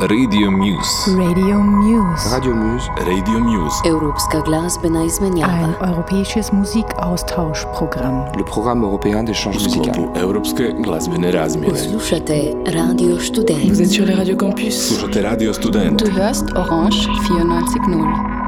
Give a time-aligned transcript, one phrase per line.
[0.00, 1.10] Radio Muse.
[1.16, 2.28] Radio Muse.
[2.30, 2.90] Radio Muse.
[3.06, 3.76] Radio Muse.
[3.88, 5.52] Europska glazbena izmenjava.
[5.52, 8.22] Ein europäisches Musikaustauschprogramm.
[8.36, 10.08] Le programme européen d'échange musical.
[10.22, 11.78] Europske glazbene razmjene.
[11.78, 13.80] Slušate Radio Vous Student.
[13.80, 14.88] êtes sur les radios campus.
[14.88, 15.98] Slušate Radio Student.
[16.04, 16.96] Du hörst Orange
[17.28, 18.39] 94.0.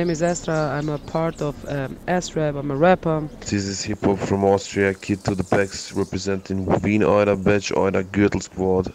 [0.00, 0.78] name is Esra.
[0.78, 2.58] I'm a part of um, EsRAP.
[2.58, 3.28] I'm a rapper.
[3.40, 8.04] This is hip hop from Austria, Kid to the Pex, representing Wien Euler, Batch Euler,
[8.04, 8.94] Gürtel Squad,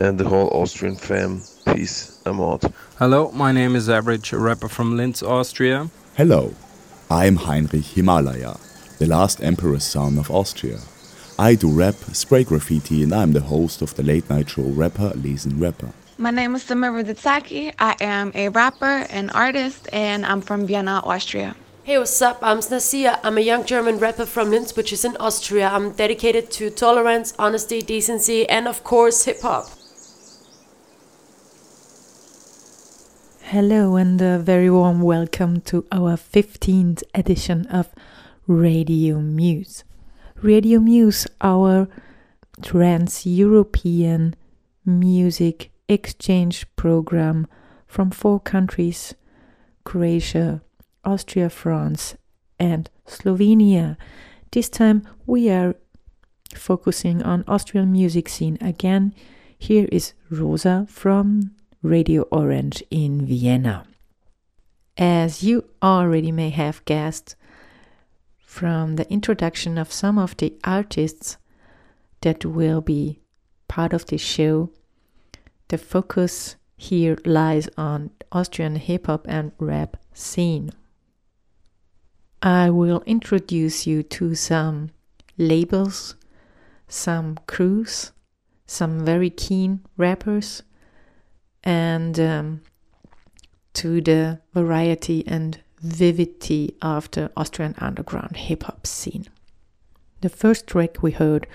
[0.00, 1.42] and the whole Austrian fam.
[1.66, 2.64] Peace, I'm out.
[2.98, 5.90] Hello, my name is Average, a rapper from Linz, Austria.
[6.16, 6.54] Hello,
[7.10, 8.56] I'm Heinrich Himalaya,
[8.98, 10.78] the last emperor's son of Austria.
[11.38, 15.10] I do rap, spray graffiti, and I'm the host of the late night show Rapper
[15.10, 15.92] Lesen Rapper.
[16.18, 17.74] My name is Samira Dezaki.
[17.78, 21.54] I am a rapper, an artist, and I'm from Vienna, Austria.
[21.84, 22.38] Hey, what's up?
[22.40, 23.20] I'm Snessia.
[23.22, 25.68] I'm a young German rapper from Linz, which is in Austria.
[25.68, 29.66] I'm dedicated to tolerance, honesty, decency, and of course, hip hop.
[33.42, 37.90] Hello, and a very warm welcome to our 15th edition of
[38.46, 39.84] Radio Muse.
[40.36, 41.88] Radio Muse, our
[42.62, 44.34] trans European
[44.86, 47.46] music exchange program
[47.86, 49.14] from four countries
[49.84, 50.62] Croatia,
[51.04, 52.16] Austria, France,
[52.58, 53.96] and Slovenia.
[54.50, 55.76] This time we are
[56.54, 59.14] focusing on Austrian music scene again.
[59.58, 61.52] Here is Rosa from
[61.82, 63.86] Radio Orange in Vienna.
[64.96, 67.36] As you already may have guessed
[68.38, 71.36] from the introduction of some of the artists
[72.22, 73.20] that will be
[73.68, 74.70] part of this show,
[75.68, 80.70] the focus here lies on Austrian hip hop and rap scene.
[82.42, 84.90] I will introduce you to some
[85.38, 86.14] labels,
[86.86, 88.12] some crews,
[88.66, 90.62] some very keen rappers,
[91.64, 92.60] and um,
[93.74, 99.26] to the variety and vividity of the Austrian underground hip hop scene.
[100.20, 101.46] The first track we heard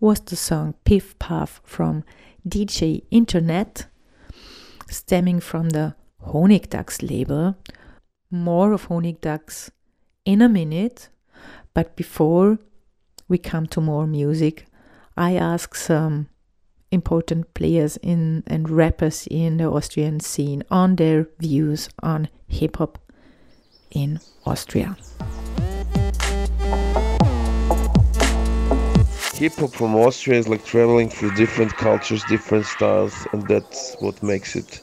[0.00, 2.04] was the song Piff Puff from
[2.48, 3.86] Deejayinternet,
[4.88, 5.94] stemming from the
[6.26, 7.56] Honigdachs label.
[8.30, 9.70] More of Honigdachs
[10.24, 11.08] in a minute,
[11.74, 12.58] but before
[13.28, 14.66] we come to more music,
[15.16, 16.28] I ask some
[16.90, 22.98] important players in and rappers in the Austrian scene on their views on hip hop
[23.90, 24.96] in Austria.
[29.42, 34.22] Hip hop from Austria is like traveling through different cultures, different styles, and that's what
[34.22, 34.80] makes it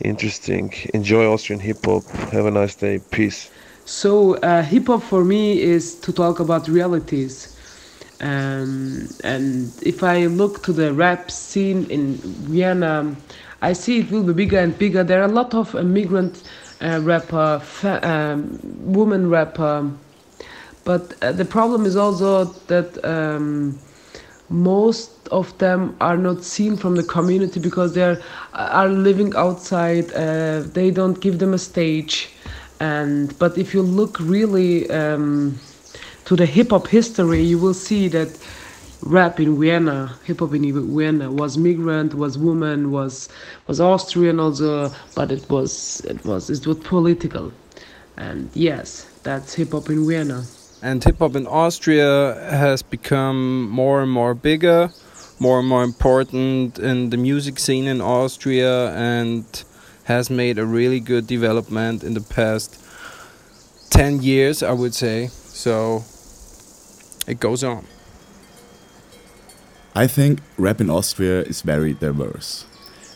[0.00, 0.72] interesting.
[0.92, 2.04] Enjoy Austrian hip hop.
[2.32, 2.98] Have a nice day.
[2.98, 3.52] Peace.
[3.84, 7.56] So, uh, hip hop for me is to talk about realities
[8.20, 13.14] um, and if I look to the rap scene in Vienna,
[13.62, 15.04] I see it will be bigger and bigger.
[15.04, 16.42] There are a lot of immigrant
[16.80, 17.62] uh, rapper,
[18.02, 19.88] um, woman rapper,
[20.84, 23.78] but uh, the problem is also that um,
[24.48, 28.20] most of them are not seen from the community because they are,
[28.54, 30.12] are living outside.
[30.12, 32.30] Uh, they don't give them a stage,
[32.80, 35.58] and but if you look really um,
[36.24, 38.38] to the hip hop history, you will see that
[39.02, 40.62] rap in Vienna, hip hop in
[40.96, 43.28] Vienna was migrant, was woman, was
[43.66, 47.52] was Austrian also, but it was it was it was political,
[48.16, 50.44] and yes, that's hip hop in Vienna.
[50.84, 54.90] And hip hop in Austria has become more and more bigger,
[55.38, 59.46] more and more important in the music scene in Austria, and
[60.04, 62.78] has made a really good development in the past
[63.92, 65.28] 10 years, I would say.
[65.28, 66.04] So
[67.26, 67.86] it goes on.
[69.94, 72.66] I think rap in Austria is very diverse.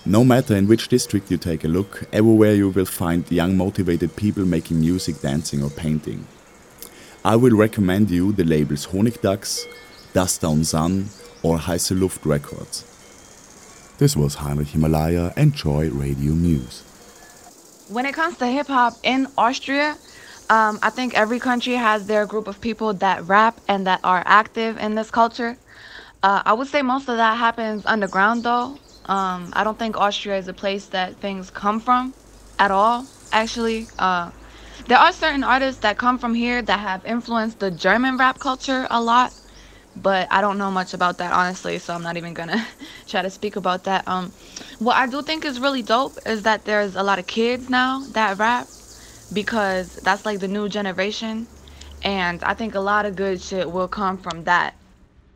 [0.07, 4.17] No matter in which district you take a look, everywhere you will find young motivated
[4.17, 6.27] people making music, dancing or painting.
[7.29, 9.67] I will recommend you the labels Honigdachs,
[10.15, 11.11] Duzz Down San
[11.43, 12.85] or Heiße Luft Records.
[13.99, 15.35] This was Heinrich Himalaya.
[15.37, 16.81] Enjoy Radio Muse.
[17.91, 19.99] When it comes to hip hop in Austria,
[20.49, 24.23] um, I think every country has their group of people that rap and that are
[24.25, 25.59] active in this culture.
[26.23, 28.79] Uh, I would say most of that happens underground, though.
[29.05, 32.15] Um, I don't think Austria is a place that things come from
[32.59, 33.87] at all, actually.
[33.99, 34.31] Uh,
[34.89, 38.87] there are certain artists that come from here that have influenced the German rap culture
[38.91, 39.35] a lot,
[39.95, 42.67] but I don't know much about that, honestly, so I'm not even gonna
[43.07, 44.09] try to speak about that.
[44.09, 44.33] Um,
[44.79, 48.03] what I do think is really dope is that there's a lot of kids now
[48.13, 48.67] that rap
[49.31, 51.47] because that's like the new generation.
[52.03, 54.75] And I think a lot of good shit will come from that.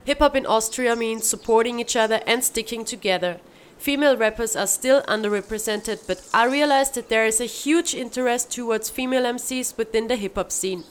[0.04, 3.38] Hip hop in Austria means supporting each other and sticking together.
[3.82, 8.90] Female rappers are still underrepresented, but I realized that there is a huge interest towards
[8.90, 10.84] female MCs within the hip hop scene.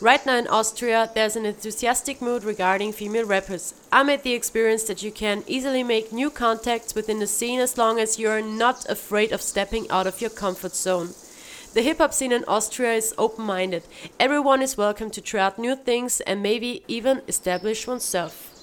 [0.00, 3.74] Right now in Austria, there's an enthusiastic mood regarding female rappers.
[3.90, 7.76] I made the experience that you can easily make new contacts within the scene as
[7.76, 11.14] long as you're not afraid of stepping out of your comfort zone.
[11.74, 13.82] The hip hop scene in Austria is open minded.
[14.20, 18.55] Everyone is welcome to try out new things and maybe even establish oneself.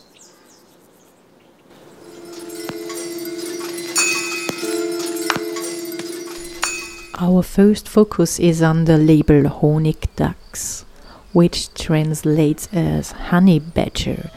[7.19, 10.83] Our first focus is on the label Honigdachs,
[11.31, 14.31] which translates as honey badger.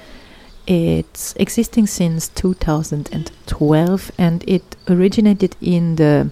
[0.66, 6.30] It's existing since 2012 and it originated in the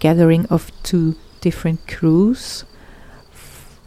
[0.00, 2.64] gathering of two different crews.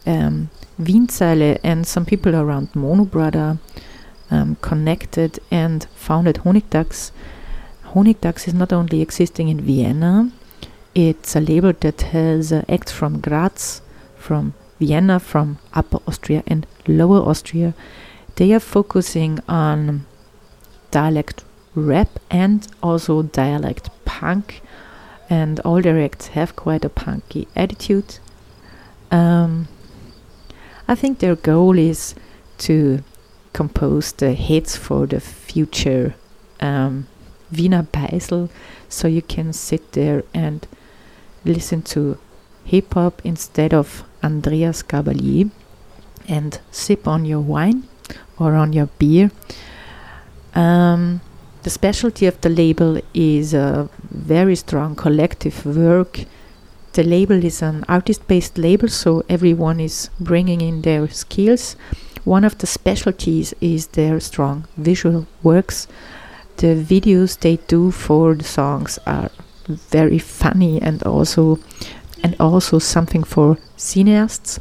[0.06, 0.48] Um,
[0.80, 3.58] Wienzeile and some people around Monobrother
[4.30, 7.10] um, connected and founded Honigdachs.
[7.88, 10.32] Honigdachs is not only existing in Vienna,
[10.94, 13.82] It's a label that has uh, acts from Graz,
[14.16, 17.74] from Vienna, from Upper Austria and Lower Austria.
[18.36, 20.06] They are focusing on
[20.92, 21.42] dialect
[21.74, 24.62] rap and also dialect punk,
[25.28, 28.20] and all their acts have quite a punky attitude.
[29.10, 29.66] Um,
[30.86, 32.14] I think their goal is
[32.58, 33.02] to
[33.52, 36.14] compose the hits for the future
[36.60, 37.08] um,
[37.50, 38.48] Wiener Beisel,
[38.88, 40.68] so you can sit there and
[41.44, 42.18] listen to
[42.64, 45.50] hip hop instead of Andreas Gabalier
[46.26, 47.84] and sip on your wine
[48.38, 49.30] or on your beer.
[50.54, 51.20] Um,
[51.62, 56.20] the specialty of the label is a very strong collective work.
[56.92, 61.76] The label is an artist based label, so everyone is bringing in their skills.
[62.24, 65.88] One of the specialties is their strong visual works.
[66.56, 69.30] The videos they do for the songs are
[69.66, 71.58] very funny and also
[72.22, 74.58] and also something for cineasts.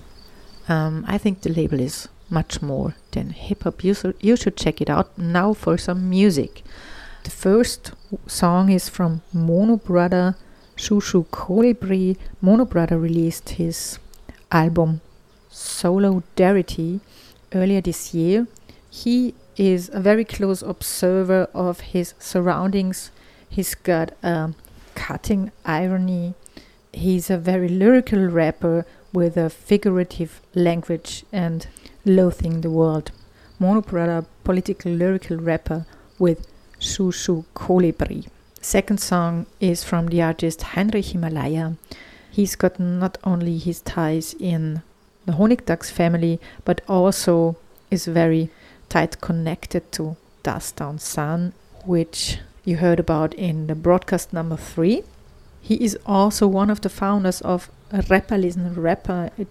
[0.67, 3.83] Um, I think the label is much more than hip hop.
[3.83, 6.63] You, so you should check it out now for some music.
[7.23, 7.93] The first
[8.27, 10.35] song is from Monobrother
[10.75, 12.17] Shushu Colibri.
[12.43, 13.99] Monobrother released his
[14.51, 15.01] album
[15.49, 16.99] Solidarity
[17.53, 18.47] earlier this year.
[18.89, 23.11] He is a very close observer of his surroundings.
[23.49, 24.53] He's got a
[24.95, 26.33] cutting irony.
[26.91, 31.67] He's a very lyrical rapper with a figurative language and
[32.05, 33.11] loathing the world.
[33.59, 35.85] Monobrother, political lyrical rapper
[36.19, 36.47] with
[36.79, 38.27] Shushu Colibri.
[38.61, 41.75] Second song is from the artist Heinrich Himalaya.
[42.31, 44.81] He's got not only his ties in
[45.25, 47.57] the Honigdachs family, but also
[47.91, 48.49] is very
[48.89, 51.53] tight connected to Duzz Down San,
[51.85, 55.03] which you heard about in the broadcast number three.
[55.61, 57.69] He is also one of the founders of
[58.09, 59.31] Rapper Lesen Rapper.
[59.37, 59.47] It,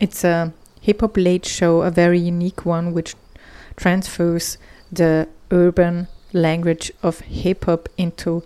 [0.00, 3.14] it's a hip hop late show, a very unique one, which
[3.76, 4.58] transfers
[4.90, 8.42] the urban language of hip hop into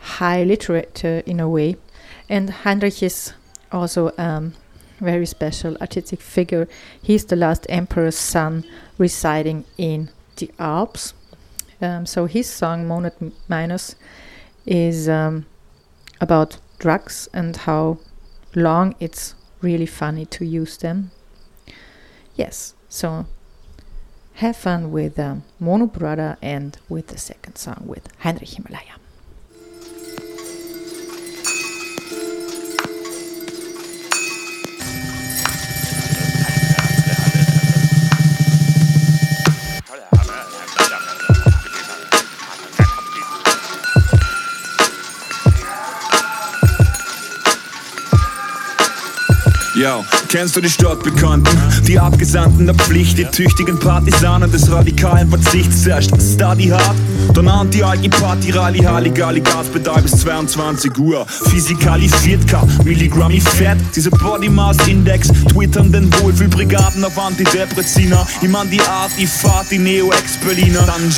[0.00, 1.76] high literature in a way.
[2.28, 3.32] And Heinrich is
[3.72, 4.50] also a
[5.00, 6.68] very special artistic figure.
[7.00, 8.64] He's the last emperor's son
[8.98, 11.14] residing in the Alps.
[11.80, 13.14] Um, so his song Monat
[13.48, 13.94] Minus
[14.66, 15.46] is um,
[16.20, 17.98] about drugs and how
[18.54, 21.10] long it's really funny to use them.
[22.34, 23.26] Yes, so
[24.34, 28.94] have fun with um, Monobrother and with the second song with Heinrich Himalaya.
[49.88, 51.56] Yo, kennst du die Stadtbekannten?
[51.86, 55.82] Die Abgesandten der Pflicht, die tüchtigen Partisanen des radikalen Verzichts.
[55.82, 56.96] Zuerst Study hard,
[57.34, 61.26] dann Anti-Alki Party, Rally, Halligalli, Gaspedal bis 22 Uhr.
[61.26, 68.26] Physikalisiert K, Milligrammi Fett, diese Body Mass Index, twittern den Wohlfühlbrigaden auf Antidepressina.
[68.42, 70.82] Ich mein die Art, die Fahrt, die Neo-Ex-Berliner.
[70.82, 71.08] Dann.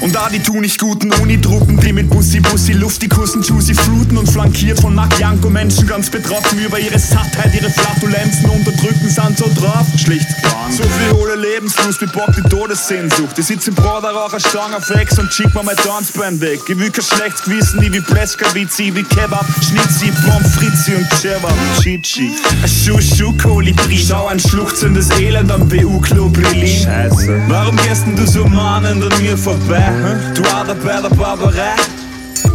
[0.00, 3.74] Und da die tun nicht guten Unitruppen, die mit Bussi Bussi Luft, die kussen Juicy
[3.74, 9.38] Fluten und flankiert von Makianko Menschen ganz betroffen über ihre Sattheit, ihre Flatulenzen unterdrücken, sind
[9.38, 9.86] so drauf.
[9.96, 10.72] Schlicht krank.
[10.72, 13.38] So viel hohle Lebenslust, wie Bock die Todessehnsucht.
[13.38, 16.60] Ich sitz im Broderaucher Stange auf Ex und schick mir mein Tanzbein weg.
[16.68, 21.54] Ich will kein schlechtes Gewissen, nie wie Pleskavici, wie Kebab, Schnitzi, Pommes Fritzi und Kebab,
[21.80, 22.32] Chichi.
[22.66, 23.98] Schuh, Kolibri.
[23.98, 26.84] Schau ein schluchzendes Elend am BU-Club Berlin.
[26.84, 27.42] Scheiße.
[27.48, 29.86] Warum gehst denn du so mahnend an mir vorbei?
[29.86, 30.34] Hm?
[30.34, 31.74] Du Arbeiter Barbarei?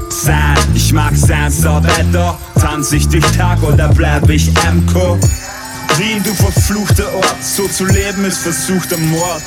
[0.09, 2.37] Sein, ich mag sein, so weiter.
[2.59, 5.19] Tanz ich dich Tag oder bleib ich MCO?
[5.97, 9.41] Wien, du verfluchter Ort, so zu leben ist versuchter Mord.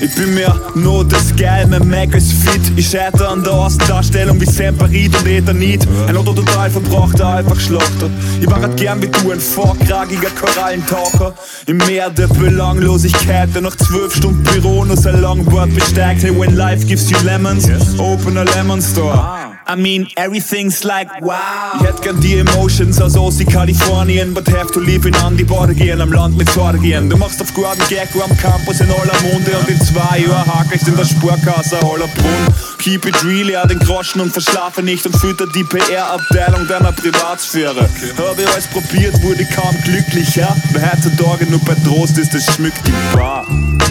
[0.00, 2.60] Ich bin mir nur das Geil, mein Mac ist fit.
[2.76, 5.86] Ich scheitere an der Außendarstellung wie Semperit und Ethanit.
[6.08, 8.10] Ein Otto total verbrauchter, einfach geschlachtet.
[8.40, 11.34] Ich war grad gern wie du, ein vorkragiger Korallentaucher.
[11.66, 16.22] Im Meer der Belanglosigkeit, der nach zwölf Stunden Büro nur sein Longboard besteigt.
[16.22, 19.45] Hey, when life gives you lemons, open a lemon store.
[19.68, 21.74] I mean, everything's like wow.
[21.80, 25.42] Ich hätt gern die Emotions aus Ossi Kalifornien, but have to live in an die
[25.42, 27.10] Border gehen, am Land mit Sorgen.
[27.10, 30.86] Du machst auf Gordon Gecko am Campus in aller Munde und in zwei Jahren hakelst
[30.86, 32.54] in der Spurkasse aller Brunn.
[32.78, 37.88] Keep it real, ja, den Groschen und verschlafe nicht und fütter die PR-Abteilung deiner Privatsphäre.
[38.18, 40.54] Hab ich alles probiert, wurde kaum glücklicher.
[40.70, 43.44] Wer heutzutage nur bei Trost ist, das schmückt die Bar.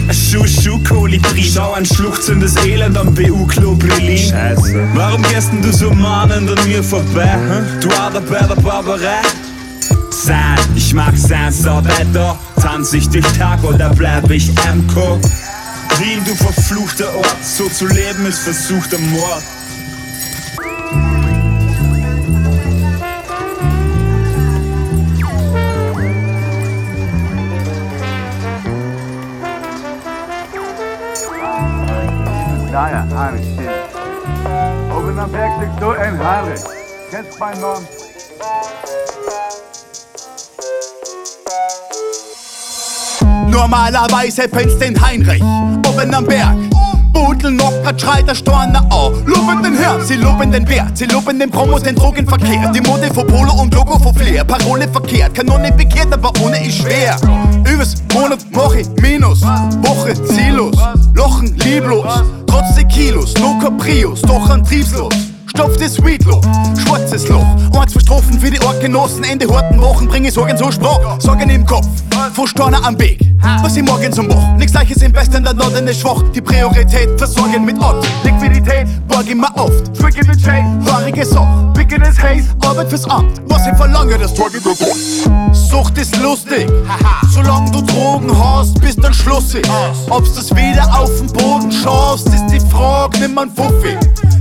[0.08, 1.42] Ein Schuh, Kolibri.
[1.42, 4.18] Schau ein schluchzendes Elend am BU-Club Berlin.
[4.18, 4.88] Scheiße.
[4.94, 7.38] Warum gehst du so mahnend an mir vorbei?
[7.80, 9.22] Du Arbeiter Barbarei?
[10.10, 12.38] Sein, ich mag sein, so weiter.
[12.60, 15.18] Tanz ich dich Tag oder bleib ich MCO?
[15.98, 19.42] Wien, du verfluchter Ort, so zu leben ist versuchter Mord.
[32.70, 33.55] Daher, Heinrich,
[35.30, 36.60] werkelijk zo eenharig.
[37.10, 37.86] Jetzt mein Mann.
[43.50, 45.42] Normalerweise pennt den Heinrich
[45.86, 46.56] oben am Berg
[47.16, 49.24] Budel noch grad schreit der Storner an.
[49.24, 52.70] Loben den Herrn, sie loben den Wert, sie loben den Promo, den Drogenverkehr.
[52.74, 54.44] Die Mode von Polo und Logo von Flair.
[54.44, 57.16] Parole verkehrt, Kanone bekehrt, aber ohne ist schwer.
[57.72, 60.76] Übers Monat mach ich Minus, Woche ziellos,
[61.14, 62.22] Lochen lieblos.
[62.46, 65.14] Trotz die Kilos, no Caprios, doch antriebslos.
[65.46, 66.42] Stopftes Weedloch,
[66.76, 67.46] schwarzes Loch.
[67.80, 71.18] Eins Strophen für die Ortgenossen, Ende harten Wochen bring ich Sorgen zur Sprache.
[71.18, 71.88] Sorgen im Kopf,
[72.34, 73.35] Vorsteiner am Weg.
[73.62, 74.56] Was ich morgen zum Woch.
[74.56, 76.22] Nichts Gleiches im Westen, der Norden ist schwach.
[76.34, 78.06] Die Priorität versorgen mit Ort.
[78.24, 79.94] Liquidität, borg immer oft.
[79.98, 81.72] Trick in the chain, haarige Soch.
[81.74, 83.40] Picken is Haze, Arbeit fürs Amt.
[83.46, 84.74] Was ich verlange, das trage ich mir
[85.52, 86.66] Sucht ist lustig,
[87.32, 89.66] solange du Drogen hast, bist dann schlussig.
[90.10, 93.96] Ob's das wieder auf den Boden schaffst, ist die Frage, nimm man Fuffi.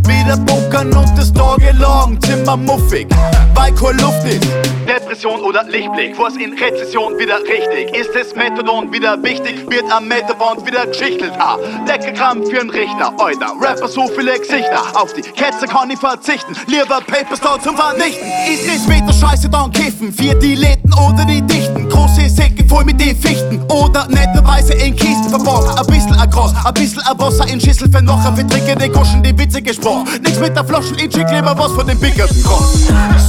[0.07, 3.07] Wieder bunkern und das tagelang Zimmer muffig,
[3.53, 4.47] weil kein Luft ist.
[4.87, 7.95] Depression oder Lichtblick, was in Rezession wieder richtig.
[7.95, 11.33] Ist das Methadon wieder wichtig, wird am Metaband wieder geschichtelt.
[11.39, 13.53] Ah, Deckelkram für einen Richter, Alter.
[13.59, 16.55] Rapper so viele Gesichter, auf die Ketze kann ich verzichten.
[16.67, 18.27] Lieber Papers da zum Vernichten.
[18.51, 20.11] Ist das wieder Scheiße, dann kiffen.
[20.11, 20.55] Für die
[20.97, 21.84] oder die Dichten.
[21.95, 23.61] Große Säcke voll mit den Fichten.
[23.71, 25.69] Oder netterweise in Kisten verborgen.
[25.77, 28.89] Ein bisschen ein Gras, ein bisschen ein Wasser in Schüssel für noch ein Vertrinke, die
[28.89, 30.07] Goschen, die Witze gesprochen.
[30.21, 32.67] Nix mit der Flaschen, ich schick was von den Bickerten kommt.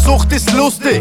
[0.04, 1.00] Sucht ist lustig,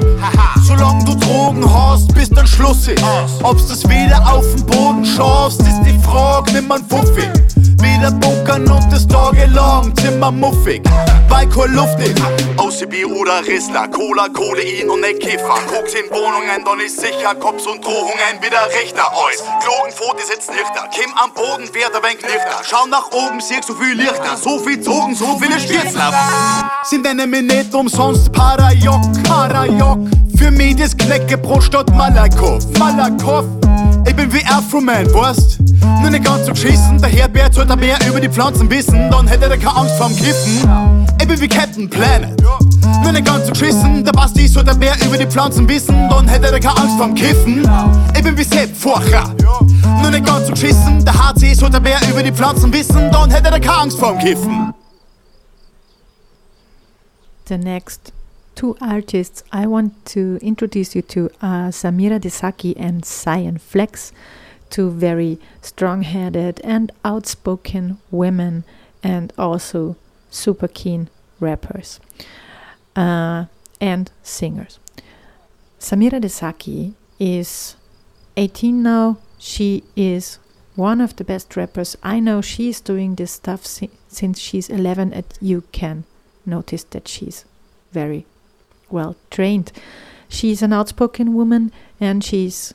[0.63, 3.01] solange du Drogen hast, bist dann schlussig.
[3.41, 7.23] Ob's das wieder auf den Boden schaffst, ist die Frage, nimm man Fuffi.
[7.86, 10.82] Wieder bunkern und das tagelang Zimmer muffig,
[11.30, 12.19] weil kein Luft ist.
[12.58, 15.60] OCB oder Rissler, Cola, Kodein und ne Kiffer.
[15.69, 19.06] Koks in Wohnungen, dann ist sicher Cops und Drohungen wieder Richter.
[19.13, 22.62] Eus, Klogenpfote sitzt nüchter, Kim am Boden wird ein wenig nüchter.
[22.63, 26.12] Schau nach oben, siehst so viel Lichter, so viel Zogen, so viele Stürzler.
[26.84, 30.00] Sie nennen mich nicht umsonst Parajok, Parajok.
[30.38, 33.45] Für mich das Knäckebrot statt Malakow, Malakow.
[34.15, 35.60] Bin wie Afro-Man, weißt?
[36.01, 39.45] Nur nicht ganz so geschissen, der Herbert sollte mehr über die Pflanzen wissen, dann hätte
[39.45, 41.08] er keine Angst vorm Kiffen.
[41.19, 42.41] Ich bin wie Captain Planet.
[43.04, 46.47] Nur nicht ganz so geschissen, der Basti sollte mehr über die Pflanzen wissen, dann hätte
[46.47, 47.69] er keine Angst vorm Kiffen.
[48.15, 49.36] Ich bin wie Sepp Forcher.
[50.01, 53.49] Nur nicht ganz so geschissen, der HC sollte mehr über die Pflanzen wissen, dann hätte
[53.49, 54.73] er keine Angst vorm Kiffen.
[57.47, 58.14] The next
[58.56, 64.12] two artists I want to introduce you to are Samira Dezaki and Zion Flex,
[64.70, 68.63] two very strong headed and outspoken women
[69.04, 69.98] and also
[70.30, 72.00] super keen rappers
[72.96, 73.46] uh,
[73.82, 74.80] and singers.
[75.80, 77.76] Samira Dezaki is
[78.38, 79.18] 18 now.
[79.38, 80.39] She is
[80.76, 81.96] one of the best rappers.
[82.02, 86.06] I know she's doing this stuff si- since she's 11, and you can
[86.46, 87.46] notice that she's
[87.91, 88.26] very
[88.89, 89.71] well trained.
[90.28, 92.74] She's an outspoken woman and she's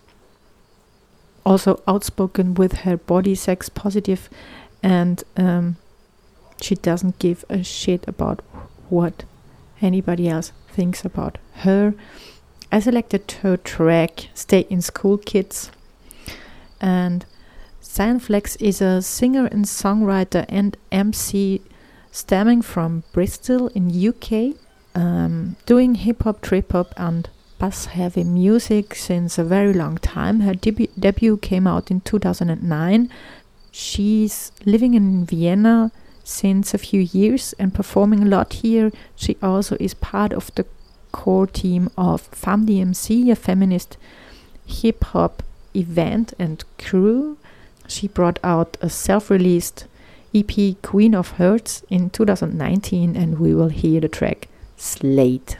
[1.44, 4.28] also outspoken with her body sex positive
[4.82, 5.76] and um,
[6.60, 8.40] she doesn't give a shit about
[8.88, 9.24] what
[9.80, 11.94] anybody else thinks about her.
[12.72, 15.70] I selected her track Stay in School Kids
[16.80, 17.26] and
[17.82, 21.60] Zion Flex is a singer and songwriter and MC
[22.12, 24.56] stemming from Bristol in UK
[24.94, 30.40] um, doing hip hop, trip hop, and bass heavy music since a very long time.
[30.40, 33.10] Her debu- debut came out in 2009.
[33.70, 35.92] She's living in Vienna
[36.24, 38.90] since a few years and performing a lot here.
[39.14, 40.66] She also is part of the
[41.12, 43.96] core team of Femme DMC, a feminist
[44.66, 45.42] hip hop
[45.74, 47.36] event and crew.
[47.86, 49.86] She brought out a self released
[50.34, 54.48] EP, Queen of Hearts, in 2019, and we will hear the track
[54.82, 55.58] Slate.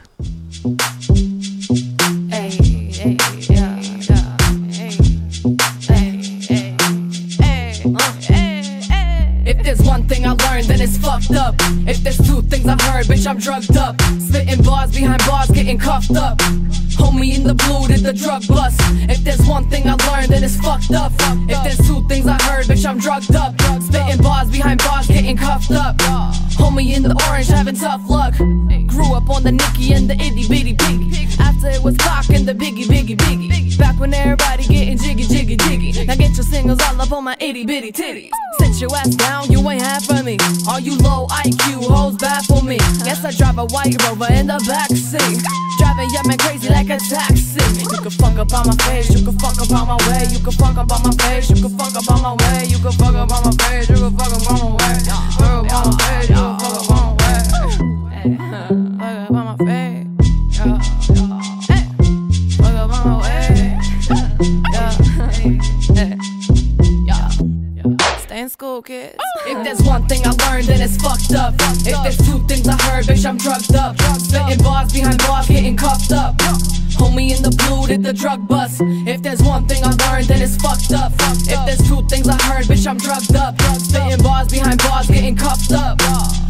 [9.45, 11.53] If there's one thing I learned, then it's fucked up.
[11.87, 14.01] If there's two things I've heard, bitch, I'm drugged up.
[14.19, 16.41] Spitting bars behind bars, getting cuffed up.
[17.01, 18.79] Homie in the blue did the drug bust.
[19.09, 21.11] If there's one thing I learned, then it's fucked up.
[21.49, 23.59] If there's two things I heard, bitch, I'm drugged up.
[23.81, 25.97] Spitting bars behind bars, getting cuffed up.
[26.61, 28.35] Homie in the orange, having tough luck.
[28.87, 31.27] Grew up on the Nicky and the itty bitty piggy.
[31.39, 33.77] After it was cock and the biggie, biggie, biggie.
[33.77, 35.90] Back when everybody getting jiggy, jiggy, jiggy.
[36.51, 38.29] Singles all up on my itty bitty titties.
[38.59, 40.37] Sit your ass down, you ain't half of me.
[40.67, 41.87] Are you low IQ?
[41.87, 42.75] Hoes baffle me.
[43.07, 45.39] Guess I drive a white rover in the backseat.
[45.79, 47.63] Driving yeah man crazy like a taxi.
[47.79, 50.39] You can fuck up on my face, you can fuck up on my way, you
[50.43, 52.91] can fuck up on my face, you can fuck up on my way, you can
[52.91, 55.87] fuck up on my face, you can fuck up on my way, fuck up on
[55.87, 56.20] my face,
[68.93, 71.55] If there's one thing I learned, then it's fucked up.
[71.87, 73.95] If there's two things I heard, bitch, I'm drugged up.
[74.19, 76.35] Spitting bars behind bars, getting cuffed up.
[76.99, 78.81] Homie in the blue did the drug bust.
[79.07, 81.13] If there's one thing I learned, then it's fucked up.
[81.47, 83.55] If there's two things I heard, bitch, I'm drugged up.
[83.79, 85.97] Spitting bars behind bars, getting cuffed up.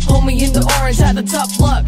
[0.10, 1.86] Homie in the orange had the tough luck.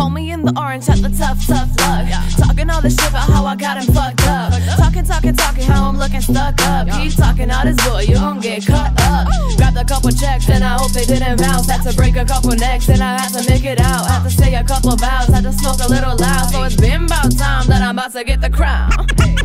[0.00, 2.08] Homie in the orange had the tough, tough luck.
[2.40, 4.48] Talking all this shit about how I got him fucked up.
[4.80, 6.88] Talking, talking, talking how I'm looking stuck up.
[6.88, 9.28] Keep talking all this boy, you gon' get cut up.
[9.58, 11.68] Grabbed a couple checks and I hope they didn't bounce.
[11.68, 14.08] Had to break a couple necks and I had to make it out.
[14.08, 16.48] Had to say a couple vows, had to smoke a little loud.
[16.48, 18.88] So it's been about time that I'm about to get the crown.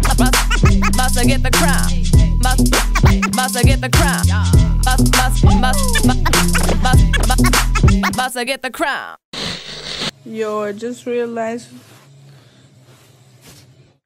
[0.08, 0.32] About,
[1.20, 1.92] to get the crown.
[2.40, 4.24] About, to get the crown.
[8.08, 9.25] About to get the crown.
[10.28, 11.68] Yo, I just realized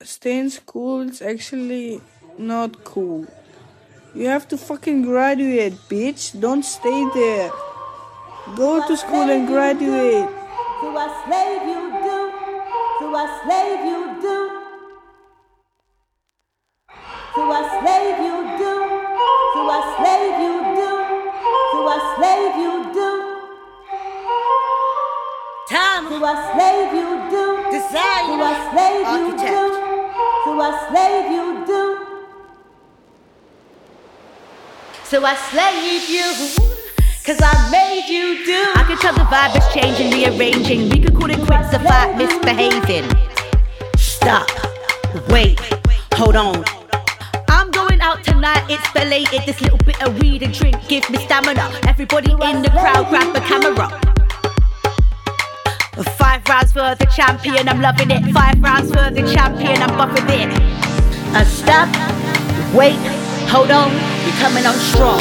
[0.02, 2.02] staying school is actually
[2.38, 3.26] not cool.
[4.14, 6.38] You have to fucking graduate, bitch.
[6.38, 7.50] Don't stay there.
[8.58, 10.28] Go to school and graduate.
[10.82, 12.20] To a slave you do,
[13.00, 14.36] to a slave you do.
[17.36, 18.74] To a slave you do,
[19.56, 20.92] to a slave you do,
[21.72, 22.79] to a slave you do.
[25.70, 29.60] Time to a slave you do, desire to a slave you do,
[30.46, 31.82] to a slave you do.
[35.04, 36.26] So I slave you.
[37.24, 38.72] Cause I made you do.
[38.74, 40.90] I can tell the vibe is changing, rearranging.
[40.90, 43.08] We could call it quits if I misbehaving.
[43.96, 44.50] Stop.
[45.30, 45.60] Wait.
[46.14, 46.66] Hold on.
[47.48, 49.44] I'm going out tonight, it's belated.
[49.46, 51.70] This little bit of weed and drink gives me stamina.
[51.88, 54.09] Everybody in the crowd, grab a camera.
[56.18, 58.24] Five rounds for the champion, I'm loving it.
[58.34, 60.50] Five rounds for the champion, I'm buffing it.
[61.36, 61.90] Uh, stop.
[62.74, 62.98] Wait.
[63.50, 63.92] Hold on.
[64.26, 65.20] You're coming on strong.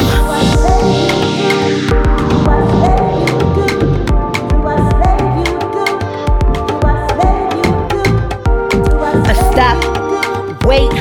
[9.24, 10.92] A stop, wait,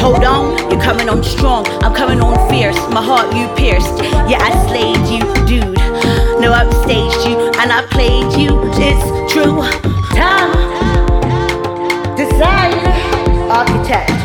[0.00, 1.66] hold on, you're coming on strong.
[1.82, 3.98] I'm coming on fierce, my heart you pierced.
[4.30, 5.75] Yeah, I slayed you, dude.
[6.40, 8.60] No, I've staged you and I played you.
[8.74, 9.62] It's true.
[10.14, 10.52] Time,
[12.16, 12.74] design,
[13.50, 14.15] architect.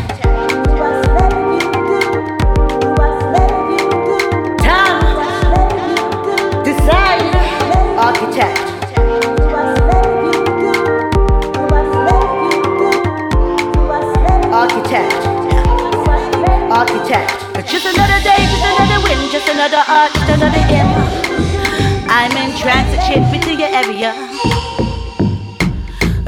[24.01, 24.17] Into.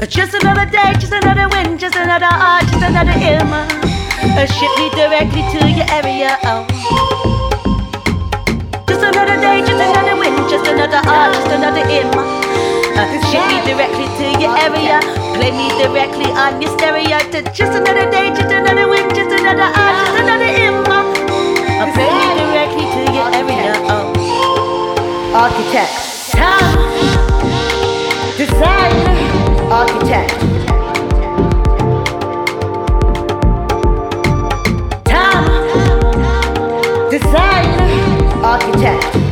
[0.06, 3.50] Just another day, just another win, just another art, just another hymn.
[4.46, 6.38] Ship me directly to your area.
[6.44, 6.66] Oh.
[8.86, 11.82] Just another day, just another win, just another art, just another.
[12.94, 15.00] Uh, ship me directly to your area.
[15.34, 17.18] Play me directly on your stereo.
[17.52, 20.46] Just another day, just another win, just another art, just another.
[21.74, 23.74] Uh, play me directly to your area.
[23.90, 24.14] Oh.
[25.34, 25.90] Architect.
[26.30, 26.73] Time.
[28.54, 28.94] Design.
[29.72, 30.30] Architect.
[35.04, 37.10] Time.
[37.10, 38.44] Design.
[38.44, 39.23] Architect.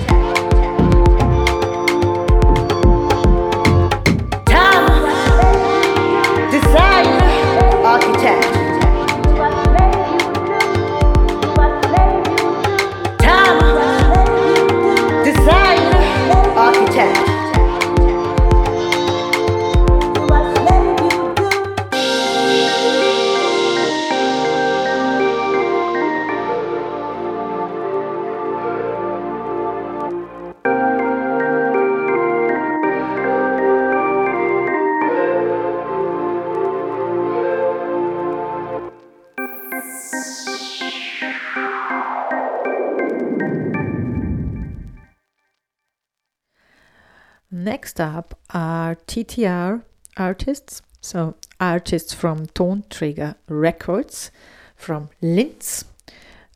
[47.55, 49.83] Next up are TTR
[50.17, 54.31] artists, so artists from Tonträger Records
[54.75, 55.85] from Linz.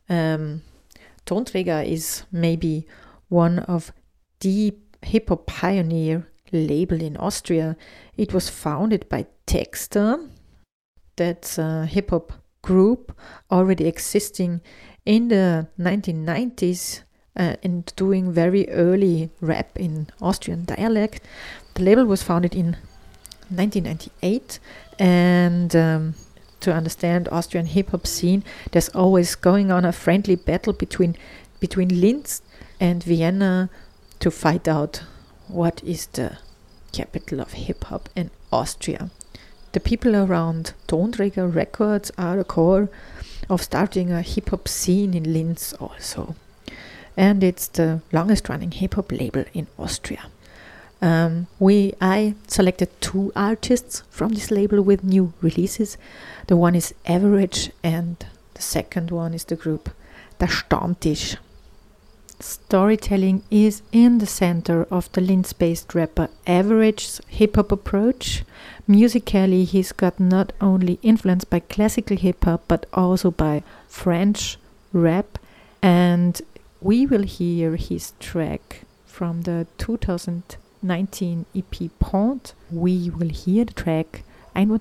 [0.09, 0.63] Um,
[1.27, 2.87] Tonträger is maybe
[3.29, 3.93] one of
[4.39, 7.77] the hip hop pioneer label in Austria.
[8.17, 10.27] It was founded by Texta,
[11.15, 12.33] that's a hip hop
[12.63, 13.15] group
[13.51, 14.61] already existing
[15.05, 17.03] in the 1990s
[17.37, 21.21] uh, and doing very early rap in Austrian dialect.
[21.75, 22.77] The label was founded in
[23.49, 24.59] 1998
[24.99, 26.15] and um,
[26.59, 31.15] to understand Austrian hip hop scene, there's always going on a friendly battle between
[31.59, 32.41] between Linz
[32.79, 33.69] and Vienna
[34.19, 35.03] to fight out
[35.47, 36.37] what is the
[36.91, 39.09] capital of hip hop in Austria.
[39.71, 42.89] The people around Tonträger Records are the core
[43.49, 46.35] of starting a hip hop scene in Linz also.
[47.17, 50.27] And it's the longest running hip hop label in Austria.
[51.01, 55.97] Um, we I selected two artists from this label with new releases.
[56.47, 59.89] The one is Average, and the second one is the group
[60.39, 61.37] Der Stammtisch.
[62.39, 68.43] Storytelling is in the center of the Linz based rapper Average's hip hop approach.
[68.87, 74.57] Musically, he's got not only influence by classical hip hop but also by French
[74.93, 75.39] rap,
[75.81, 76.41] and
[76.81, 82.53] we will hear his track from the 2019 EP Pont.
[82.69, 84.79] We will hear the track 31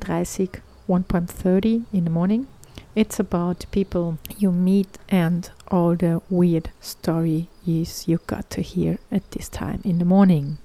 [0.89, 2.47] 1.30 in the morning.
[2.95, 7.47] It's about people you meet and all the weird stories
[8.07, 10.59] you got to hear at this time in the morning.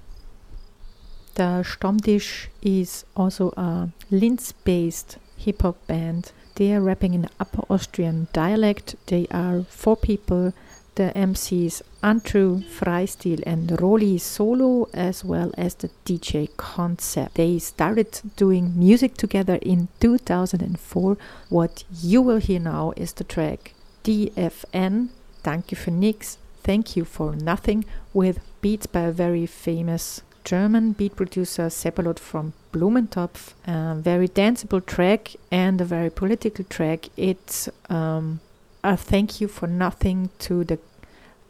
[1.36, 6.34] The Stammtisch is also a Linz based hip hop band.
[6.56, 8.96] They are rapping in Upper Austrian dialect.
[9.08, 10.54] They are four people
[10.96, 17.36] the MCs Andrew Freistil and Roli Solo, as well as the DJ Concept.
[17.36, 21.18] They started doing music together in 2004.
[21.50, 23.74] What you will hear now is the track
[24.04, 25.10] DFN,
[25.44, 31.16] Danke für nix, Thank You for Nothing, with beats by a very famous German beat
[31.16, 33.54] producer Sepalot from Blumentopf.
[33.66, 37.10] A very danceable track and a very political track.
[37.16, 38.40] It's um,
[38.84, 40.80] a thank you for nothing to the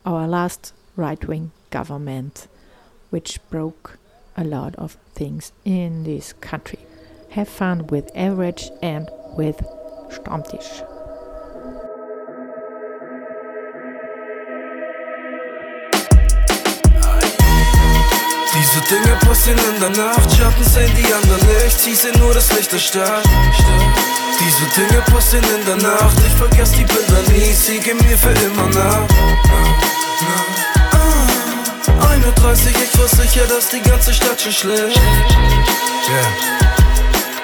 [0.05, 2.47] our last right wing government,
[3.09, 3.97] which broke
[4.35, 6.79] a lot of things in this country.
[7.31, 9.61] Have fun with Average and with
[10.09, 10.83] Stammtisch.
[18.53, 22.51] Diese Dinge passieren in der Nacht, Schatten sehen die anderen nicht, sie sehen nur das
[22.55, 23.23] Licht der Stadt.
[24.39, 28.29] Diese Dinge passieren in der Nacht, ich vergesse die Bilder nie, sie gehen mir für
[28.29, 29.07] immer nach.
[30.91, 34.99] Ah, 31, ich war sicher, dass die ganze Stadt schon schläft.
[36.09, 36.80] Yeah.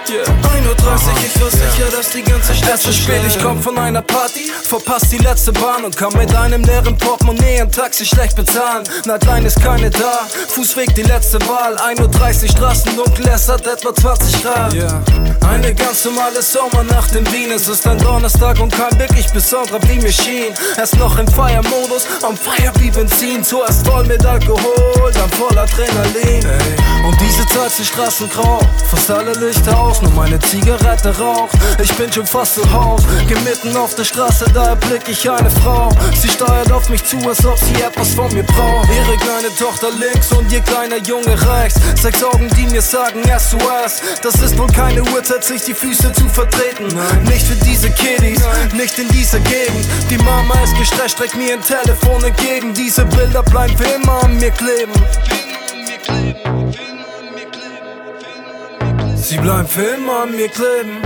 [0.09, 0.23] Yeah.
[0.23, 0.77] 1.30 Uhr,
[1.25, 4.49] ich war sicher, dass die ganze Stadt Es ist spät, ich komm von einer Party,
[4.63, 8.85] verpasst die letzte Bahn und kann mit einem leeren Portemonnaie ein Taxi schlecht bezahlen.
[9.05, 11.75] Nightline ist keine da, Fußweg die letzte Wahl.
[11.75, 14.73] 1.30 Uhr, Straßen dunkel, es hat etwa 20 Grad.
[14.73, 15.01] Yeah.
[15.49, 19.99] Eine ganz normale Sommernacht in Wien, es ist ein Donnerstag und kein wirklich besonderer wie
[19.99, 20.53] mir schien.
[20.77, 26.45] Erst noch im Feiermodus, am Feier wie Benzin, zuerst voll mit Alkohol, dann voll Adrenalin.
[26.45, 27.05] Ey.
[27.05, 31.55] Und diese Zeit sind Straßen grau, fast alle Lichter aus raus, nur meine Zigarette raucht.
[31.81, 35.49] Ich bin schon fast zu Haus, geh mitten auf der Straße, da erblick ich eine
[35.49, 35.89] Frau.
[36.19, 38.89] Sie steuert auf mich zu, als ob sie etwas von mir braucht.
[38.89, 41.79] Ihre kleine Tochter links und ihr kleiner Junge rechts.
[42.01, 44.01] Sechs Augen, die mir sagen SOS.
[44.21, 46.87] Das ist wohl keine Uhrzeit, sich die Füße zu vertreten.
[46.93, 47.23] Nein.
[47.23, 48.77] Nicht für diese Kiddies, Nein.
[48.77, 49.85] nicht in dieser Gegend.
[50.09, 52.73] Die Mama ist gestresst, streckt mir ein Telefon entgegen.
[52.73, 54.93] Diese Bilder bleiben für immer an mir kleben.
[59.27, 61.01] Sie bleiben für immer an mir kleben.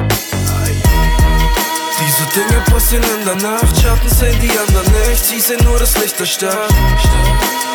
[1.99, 5.97] Diese Dinge passieren in der Nacht, Schatten sehen die anderen nicht, sie sehen nur das
[5.97, 6.69] Licht der Stadt.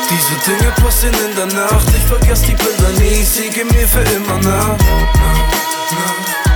[0.09, 4.03] Diese Dinge passieren in der Nacht, ich vergesse die Bilder nie, sie gehen mir für
[4.15, 4.79] immer nach.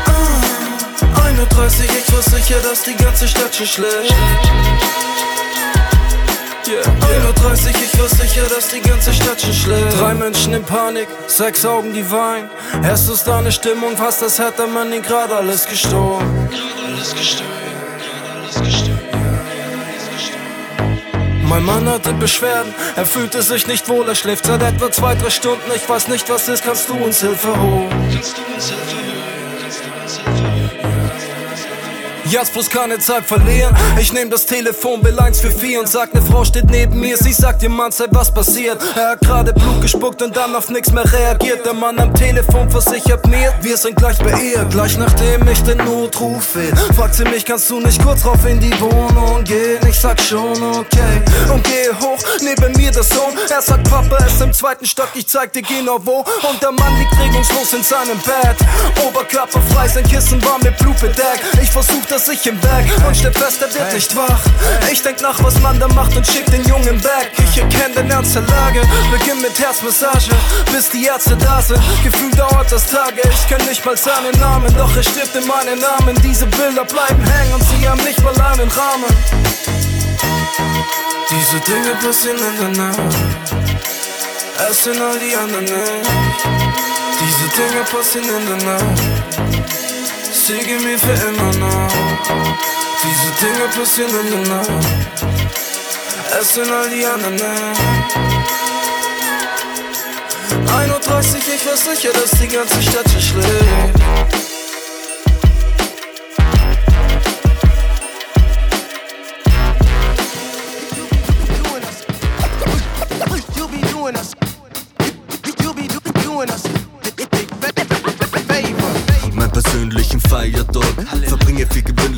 [0.06, 4.14] Ah, 31, ich war sicher, dass die ganze Stadt schon schläft.
[6.70, 6.84] Yeah.
[6.84, 10.00] 31, ich war sicher, dass die ganze Stadt schon schläft.
[10.00, 12.48] Drei Menschen in Panik, sechs Augen, die weinen.
[12.84, 16.90] Erst ist da eine Stimmung, fast das hätte man ihn gerade alles alles gestohlen, gerade
[16.90, 19.00] alles gestohlen.
[21.42, 25.30] Mein Mann hatte Beschwerden, er fühlte sich nicht wohl, er schläft seit etwa zwei, drei
[25.30, 25.68] Stunden.
[25.74, 27.90] Ich weiß nicht, was ist, kannst du uns Hilfe holen?
[28.12, 29.19] Kannst du uns Hilfe holen?
[32.30, 33.76] Jetzt bloß keine Zeit verlieren.
[34.00, 37.16] Ich nehm das Telefon, Bill 1 für 4 und sag, ne Frau steht neben mir.
[37.16, 38.80] Sie sagt, ihr Mann sei was passiert.
[38.94, 41.66] Er hat gerade Blut gespuckt und dann auf nix mehr reagiert.
[41.66, 44.64] Der Mann am Telefon versichert mir, wir sind gleich bei ihr.
[44.66, 48.60] Gleich nachdem ich den Notruf will, fragt sie mich, kannst du nicht kurz rauf in
[48.60, 49.80] die Wohnung gehen?
[49.88, 51.22] Ich sag schon, okay.
[51.52, 53.36] Und gehe hoch, neben mir der Sohn.
[53.48, 56.18] Er sagt, Papa ist im zweiten Stock, ich zeig dir genau wo.
[56.48, 58.56] Und der Mann liegt regungslos in seinem Bett.
[59.04, 61.42] Oberkörper frei, sein Kissen war mit Blut bedeckt.
[61.60, 64.40] Ich versuch, dass ich im Weg und stell fest, er wird nicht wach.
[64.92, 67.32] Ich denk nach, was man da macht und schick den Jungen weg.
[67.38, 70.30] Ich erkenne den Ernst der Lage, beginn mit Herzmassage,
[70.70, 71.80] bis die Ärzte da sind.
[72.04, 75.78] Gefühl dauert das Tage, ich kenn nicht mal seinen Namen, doch er stirbt in meinen
[75.78, 76.14] Namen.
[76.22, 79.16] Diese Bilder bleiben hängen und sie haben nicht mal einen Rahmen.
[81.30, 83.16] Diese Dinge passieren in der Nacht.
[84.68, 86.10] Es sind all die anderen nicht.
[87.18, 89.29] Diese Dinge passieren in der Nacht.
[90.50, 91.92] Sie gehen mir für immer nach.
[93.04, 94.68] Diese Dinge passieren in der Nacht.
[96.40, 97.46] Es sind all die anderen nicht.
[100.66, 104.49] 1.30 Uhr, ich weiß sicher, dass die ganze Stadt schon schlägt.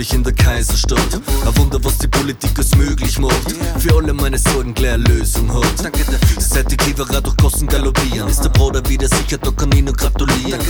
[0.03, 1.21] Gewöhnlich in der Kaiserstadt.
[1.47, 3.55] Ein Wunder, was die Politik es möglich macht.
[3.79, 5.93] Für alle meine Sorgen gleich eine Lösung hat.
[6.39, 8.29] Seit die Kiewerer durch Gossen galoppieren.
[8.29, 10.61] Ist der Bruder wieder sicher, da kann ich nur gratulieren.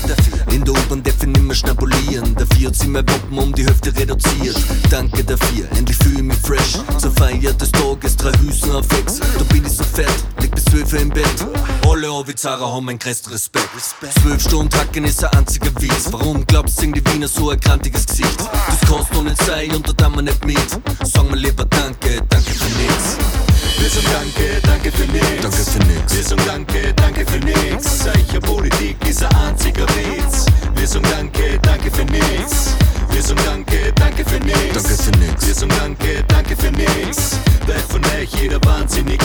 [0.51, 3.93] In der U-Bahn darf ich nimmer schnabulieren Dafür hat sie mein Wappen um die Hälfte
[3.97, 4.57] reduziert.
[4.89, 6.79] Danke dafür, endlich fühle ich mich fresh.
[6.97, 9.19] Zur Feier des Tages, drei Hüsen auf Ex.
[9.19, 10.07] Da bin ich so fett,
[10.41, 11.47] leg bis 12 Uhr im Bett.
[11.89, 13.69] Alle Avizara haben meinen größten Respekt.
[14.21, 16.07] Zwölf Stunden Hacken ist ein einziger Witz.
[16.13, 18.39] Warum glaubst du, die Wiener so ein krantiges Gesicht?
[18.39, 20.71] Das kannst du nicht sein und da tun wir nicht mit.
[21.03, 25.27] Sag mir lieber Danke, danke für nix Wir sagen Danke, danke für nix.
[25.41, 26.15] Danke für nix.
[26.15, 28.01] Wir sagen Danke, danke für nix.
[28.01, 30.47] Sicher Politik ist ein einziger Witz.
[30.75, 32.75] Wir sagen Danke, danke für nix.
[33.11, 34.73] Wir sagen Danke, danke für nix.
[34.75, 35.47] Danke für nix.
[35.47, 37.39] Wir sagen Danke, danke für nix.
[37.67, 39.22] Weil von euch jeder wahnsinnig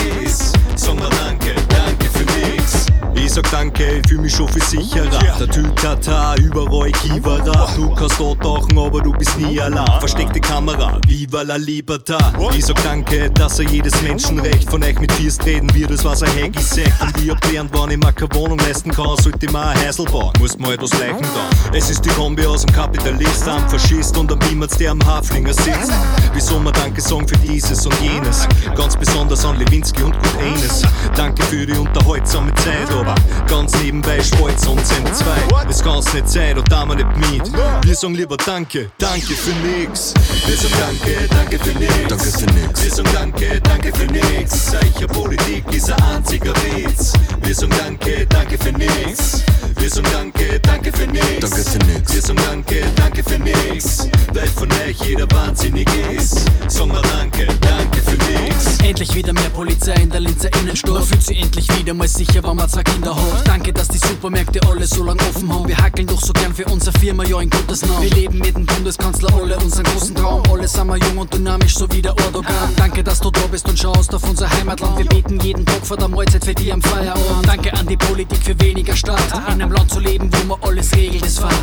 [3.80, 5.20] Ich fühl mich schon viel sicherer.
[5.40, 7.70] Der Tütata, überall Kivara.
[7.76, 9.86] Du kannst dort tauchen, aber du bist nie allein.
[10.00, 12.34] Versteckte Kamera, viva la libertad.
[12.56, 16.24] Ich sag Danke, dass er jedes Menschenrecht von euch mit Fierst reden wird, das was
[16.24, 17.02] ein Heggi sagt.
[17.02, 20.06] Und ich hab gelernt, wann ich mir keine Wohnung leisten kann, sollte mir ein Häusl
[20.06, 20.34] bauen.
[20.40, 21.76] Muss mir etwas leichen dann.
[21.76, 25.54] Es ist die Kombi aus dem Kapitalist, am Faschist und am Beamerz, der am Haflinger
[25.54, 25.92] sitzt.
[26.34, 28.48] Wieso wir Danke sagen für dieses und jenes.
[28.76, 30.82] Ganz besonders an Lewinsky und Gut Enes.
[31.16, 33.14] Danke für die unterhaltsame Zeit, aber
[33.48, 35.66] ganz nebenbei Spalz und M2.
[35.68, 37.54] Das kann's nicht sein, da tun wir nicht mit.
[37.86, 40.14] Wir sagen lieber Danke, danke für nix.
[40.46, 41.92] Wir sagen Danke, danke für nix.
[42.08, 42.84] Danke für nix.
[42.84, 44.72] Wir sagen Danke, danke für nix.
[44.72, 47.14] Sicher Politik ist ein einziger Witz.
[47.42, 49.44] Wir sagen Danke, danke für nix.
[49.78, 51.40] Wir sagen Danke, danke für nix.
[51.40, 52.14] Danke für nix.
[52.14, 54.08] Wir sagen Danke, danke für nix.
[54.34, 56.46] Weil von euch jeder wahnsinnig ist.
[56.68, 58.78] Sag mal Danke, danke für nix.
[58.84, 60.94] Endlich wieder mehr Polizei in der Linzer Innenstadt.
[60.94, 63.46] Man fühlt sich endlich wieder mal sicher, wenn man zwei Kinder hat.
[63.58, 65.68] Danke, dass die Supermärkte alle so lang offen haben.
[65.68, 68.04] Wir hackeln doch so gern für unsere Firma, ja in Gottes Namen.
[68.04, 70.44] Wir leben mit dem Bundeskanzler alle unseren großen Traum.
[70.52, 72.54] Alle sind wir jung und dynamisch, so wie der Erdogan.
[72.76, 75.00] Danke, dass du da bist und schaust auf unser Heimatland.
[75.00, 77.48] Wir beten jeden Tag vor der Mahlzeit für die am Feierabend.
[77.48, 79.24] Danke an die Politik für weniger Staat.
[79.48, 81.56] In einem Land zu leben, wo man alles regelt, ist Fahrt.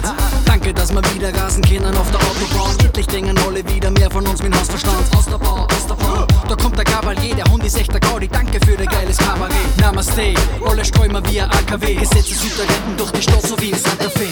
[0.46, 2.76] Danke, dass wir wieder rasen können auf der Autobahn.
[2.85, 5.14] Endlich denken alle wieder mehr von uns mit Hausverstand.
[5.16, 6.26] Aus der Bar, aus der Bar.
[6.48, 8.26] Da kommt der Kavalier, der Hund ist echt der Gaudi.
[8.26, 9.54] Danke für dein geiles Kabarett.
[9.80, 10.35] Namaste,
[10.66, 11.84] alle sträumen wie AKW.
[11.92, 14.27] Gesetzeshüter retten durch die Stadt, so wie in Santa Fe.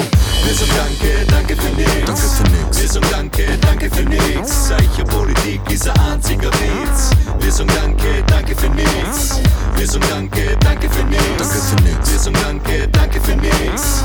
[0.44, 1.90] Wir sagen Danke, danke für nix.
[2.06, 2.80] Danke für nix.
[2.80, 4.68] Wir sagen Danke, danke für nix.
[4.68, 7.10] Sicher Politik ist ein einziger Witz.
[7.40, 9.40] Wir sagen Danke, danke für nix.
[9.76, 11.22] Wir sagen Danke, danke für nix.
[11.38, 12.10] Danke für nix.
[12.10, 14.04] Wir sagen Danke, danke für nix.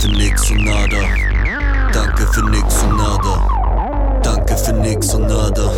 [0.00, 0.96] Für nix und nada.
[1.92, 3.48] Danke für nix und nada.
[4.22, 5.72] Danke für nix und nada.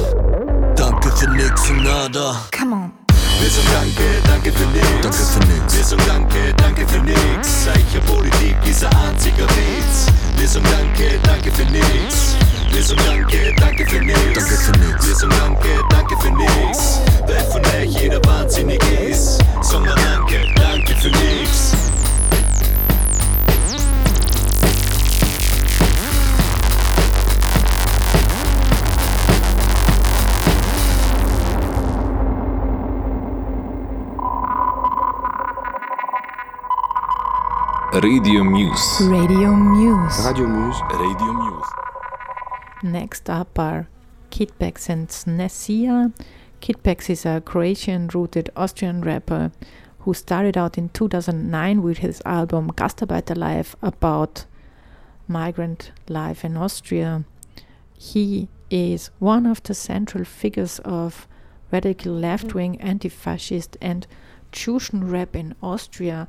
[0.77, 2.37] Danke für nix und nada.
[2.57, 2.93] Come on.
[3.41, 4.87] Wir sagen Danke, danke für nix.
[5.01, 5.77] Danke für nix.
[5.77, 7.65] Wir sagen Danke, danke für nix.
[7.65, 10.07] Sicher Politik ist ein einziger Witz.
[10.37, 12.37] Wir sagen Danke, danke für nix.
[12.73, 14.19] Wir sagen Danke, danke für nix.
[14.35, 15.07] Danke für nix.
[15.07, 17.01] Wir sagen Danke, danke für nix.
[17.27, 19.43] Weil von euch jeder wahnsinnig ist.
[19.73, 21.90] Mal Danke, danke für nix.
[38.03, 39.03] Radio Muse.
[39.03, 40.25] Radio Muse.
[40.25, 40.81] Radio Muse.
[40.95, 41.67] Radio Muse.
[42.83, 43.89] Next up are
[44.31, 46.11] Kid Pex and Snessia.
[46.63, 49.53] Kidbags is a Croatian rooted Austrian rapper
[50.01, 54.47] who started out in 2009 with his album Gastarbeiterlife about
[55.29, 57.25] migrant life in Austria.
[57.99, 61.29] He is one of the central figures of
[61.71, 64.07] radical left wing, anti fascist, and
[64.53, 66.27] Juschen rap in Austria.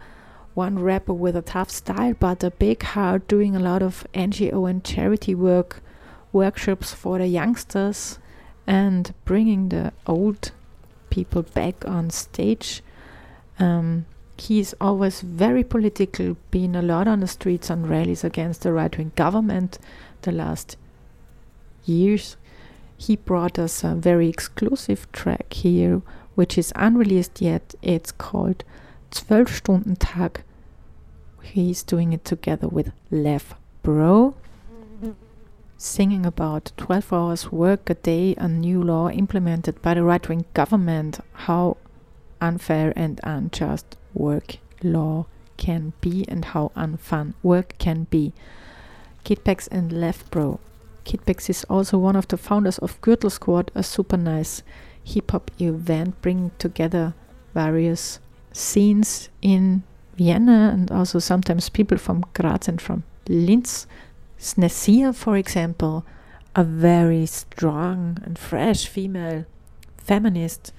[0.54, 4.70] One rapper with a tough style but a big heart, doing a lot of NGO
[4.70, 5.82] and charity work,
[6.34, 8.20] workshops for the youngsters,
[8.68, 10.52] and bringing the old
[11.10, 12.82] people back on stage.
[13.60, 14.06] Um,
[14.38, 18.96] he's always very political, been a lot on the streets on rallies against the right
[18.98, 19.80] wing government
[20.24, 20.78] the last
[21.86, 22.36] years.
[22.98, 26.02] He brought us a very exclusive track here,
[26.36, 27.74] which is unreleased yet.
[27.82, 28.64] It's called
[29.12, 30.42] 12 Stunden Tag.
[31.44, 34.36] He's doing it together with Lev Bro,
[35.78, 40.46] singing about 12 hours work a day, a new law implemented by the right wing
[40.54, 41.76] government, how
[42.40, 45.26] unfair and unjust work law
[45.58, 48.32] can be and how unfun work can be.
[49.26, 50.62] Kid Pex and Lev Bro.
[51.04, 54.64] Kid Pex is also one of the founders of Gürtel Squad, a super nice
[55.04, 57.14] hip hop event bringing together
[57.54, 58.20] various
[58.52, 59.84] scenes in
[60.16, 63.88] Vienna and also sometimes people from Graz and from Linz.
[64.40, 66.06] Snessia, for example,
[66.56, 69.46] a very strong and fresh female
[69.98, 70.74] feminist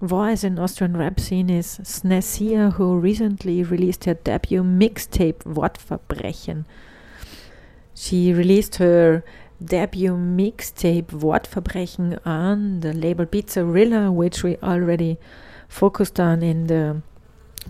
[0.00, 6.64] voice in Austrian rap scene is Snessia, who recently released her debut mixtape Wortverbrechen.
[7.94, 9.24] She released her
[9.64, 15.18] debut mixtape Wortverbrechen on the label Beatzarilla, which we already
[15.68, 17.02] focused on in the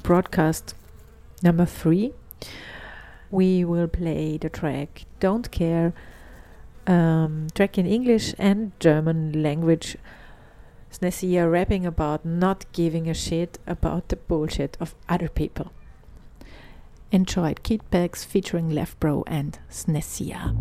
[0.02, 0.74] broadcast
[1.42, 2.12] number three.
[3.30, 5.92] We will play the track Don't Care,
[6.86, 9.96] um, track in English and German language.
[10.90, 15.72] Snessia rapping about not giving a shit about the bullshit of other people.
[17.12, 20.54] Enjoyed Kid Pex featuring Left Bro and Snesia.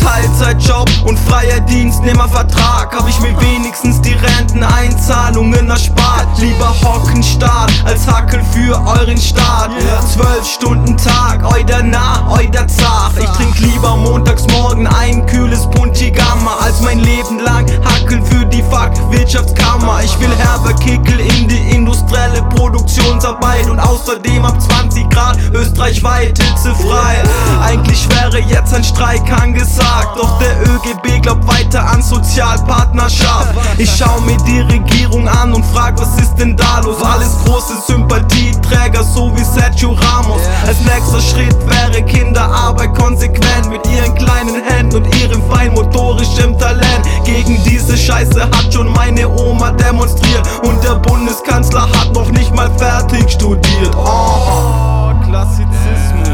[0.00, 6.38] Teilzeitjob und freier Dienstnehmervertrag hab ich mir wenigstens die Renteneinzahlungen erspart.
[6.38, 9.70] Lieber hocken Staat als Hackel für euren Staat.
[10.12, 13.12] Zwölf Stunden Tag, euder nah, euder zart.
[13.18, 18.62] Ich trink lieber montags morgen ein kühles Puntigamma als mein Leben lang Hackeln für die
[18.62, 20.00] Fuck Wirtschaftskammer.
[20.04, 27.22] Ich will herber Kickel in die industrielle Produktionsarbeit und außerdem ab 20 Grad österreichweit hitzefrei.
[27.62, 33.54] Eigentlich wäre jetzt ein Streik angesagt, doch der ÖGB glaubt weiter an Sozialpartnerschaft.
[33.78, 37.02] Ich schau mir die Regierung an und frag, was ist denn da los?
[37.02, 40.42] Alles große Sympathieträger, so wie Sergio Ramos.
[40.66, 47.06] Als nächster Schritt wäre Kinderarbeit konsequent mit ihren kleinen Händen und ihrem feinmotorischem Talent.
[47.24, 52.70] Gegen diese Scheiße hat schon meine Oma demonstriert und der Bundeskanzler hat noch nicht mal
[52.78, 53.94] fertig studiert.
[53.96, 56.28] Oh, Klassizismus.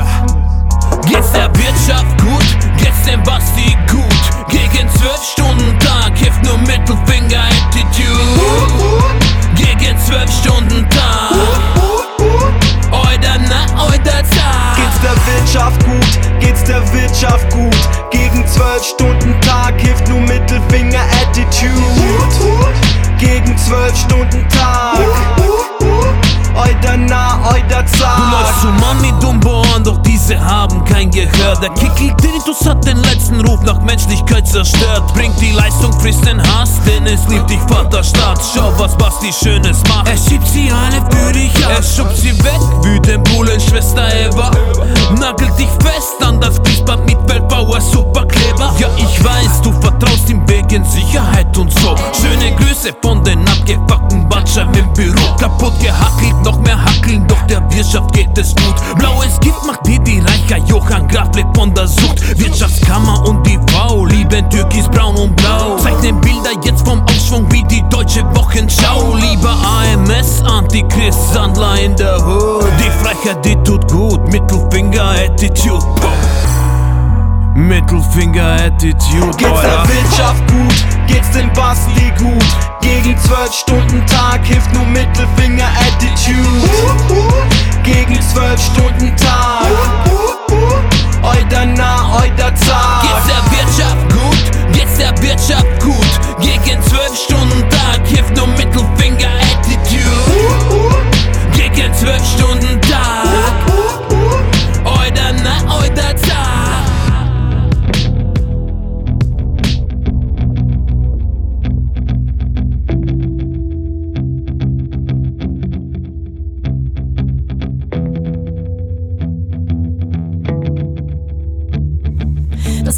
[1.06, 2.75] Geht's der Wirtschaft gut?
[3.06, 4.48] Geht's dem Basti gut?
[4.48, 8.18] Gegen 12 Stunden Tag hilft nur Mittelfinger Attitude.
[9.54, 11.32] Gegen 12 Stunden Tag.
[12.90, 14.76] Oida na, oida Tag.
[14.76, 16.40] Geht's der Wirtschaft gut?
[16.40, 17.76] Geht's der Wirtschaft gut?
[18.10, 21.70] Gegen 12 Stunden Tag hilft nur Mittelfinger Attitude.
[23.18, 24.98] Gegen 12 Stunden Tag.
[26.56, 28.18] Oida na, oida Du Tag.
[28.32, 31.54] läufst zu Mami Dumbo an, doch diese haben kein Gehör.
[31.60, 35.12] Der Kickel Tinnitus hat den letzten Ruf nach Menschlichkeit zerstört.
[35.14, 38.40] Bringt die Leistung, frisst den Hass, denn es liebt dich Vaterstaat.
[38.54, 40.08] Schau, was Basti Schönes macht.
[40.08, 41.72] Er schiebt sie alle für dich ab.
[41.76, 44.50] Er schubst sie weg, den Bullen Schwester Eva.
[45.20, 48.72] Nagelt dich fest an das Fließband mit Weltbauer Superkleber.
[48.78, 51.94] Ja, ich weiß, du vertraust ihm wegen Sicherheit und so.
[52.20, 55.15] Schöne Grüße von den abgefuckten Batschern im Büro.
[55.66, 58.74] Kaputt gehackelt, noch mehr hackeln, doch der Wirtschaft geht es gut.
[58.98, 62.38] Blaues Gift macht dir die Reicher, Johann Graf lebt von der Sucht.
[62.38, 65.76] Wirtschaftskammer und die V lieben Türkis, braun und blau.
[65.78, 69.16] Zeichnen Bilder jetzt vom Aufschwung wie die deutsche Wochenschau.
[69.16, 72.66] Lieber AMS, Antichrist, Sandler in der Hood.
[72.78, 75.16] Die Freiheit, die tut gut, Mittelfinger
[77.56, 77.60] Attitude.
[77.60, 79.88] Mittelfinger Attitude, Geht's der.
[79.88, 80.74] Wirtschaft gut?
[81.06, 82.44] Geht's dem Basti gut?
[82.82, 86.68] Gegen 12 Stunden Tag hilft nur Mittelfinger Attitude.
[87.82, 89.66] Gegen 12 Stunden Tag.
[91.22, 94.72] oi da na, oi da za Geht's der Wirtschaft gut?
[94.72, 96.40] Geht's der Wirtschaft gut?
[96.40, 100.94] Gegen zwölf Stunden Tag hilft nur Mittelfinger Attitude.
[101.54, 102.85] Gegen zwölf Stunden Tag.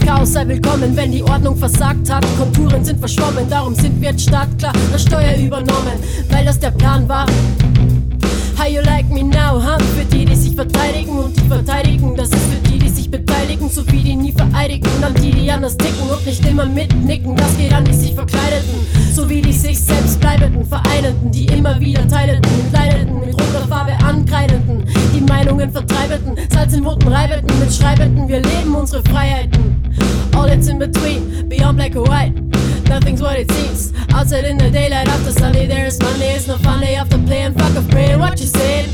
[0.08, 2.24] Chaos sei willkommen, wenn die Ordnung versagt hat.
[2.38, 4.72] Konturen sind verschwommen, darum sind wir jetzt startklar.
[4.90, 6.00] Das Steuer übernommen,
[6.30, 7.26] weil das der Plan war.
[8.58, 9.78] How you like me now, huh?
[9.94, 12.16] Für die, die sich verteidigen und die verteidigen.
[12.16, 14.88] Das ist für die, die sich beteiligen, sowie die nie vereidigen.
[15.02, 17.36] An die, die anders ticken und nicht immer mitnicken.
[17.36, 22.08] Das geht an die sich verkleideten, sowie die sich selbst bleibenden, vereinenden, die immer wieder
[22.08, 24.84] teileten, mitleideten, mit roter Farbe ankreidenden,
[25.14, 28.26] die Meinungen vertreibenden, Salz in Wunden reibenden, mitschreibenden.
[28.26, 29.87] Wir leben unsere Freiheiten.
[30.34, 32.32] All that's in between, beyond black or white.
[32.88, 33.92] Nothing's what it seems.
[34.14, 36.34] Outside in the daylight, after Sunday, there's Monday.
[36.34, 38.88] It's no fun day after playing fuck of praying what you said.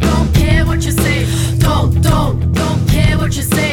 [0.00, 1.26] Don't care what you say.
[1.58, 3.69] Don't, don't, don't care what you say.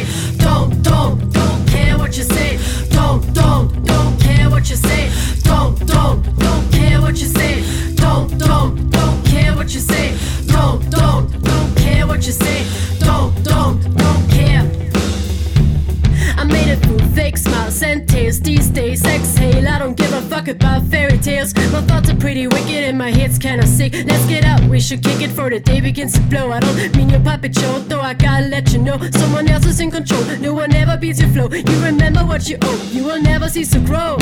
[20.57, 21.53] About fairy tales.
[21.71, 23.93] My thoughts are pretty wicked and my head's kinda sick.
[24.09, 26.51] Let's get up, we should kick it for the day begins to blow.
[26.51, 28.97] I don't mean your puppet show, though I gotta let you know.
[29.21, 30.23] Someone else is in control.
[30.39, 31.47] No one ever beats your flow.
[31.71, 32.79] You remember what you owe.
[32.95, 34.17] You will never cease to grow.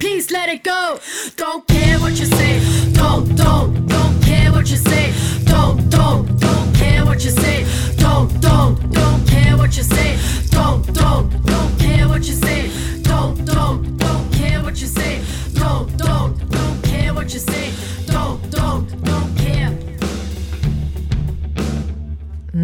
[0.00, 0.98] Please let it go.
[1.36, 2.52] Don't care what you say.
[2.92, 5.12] Don't, don't, don't care what you say.
[5.44, 7.64] Don't, don't, don't care what you say.
[7.96, 10.10] Don't, don't, don't care what you say.
[10.50, 12.60] Don't, don't, don't care what you say.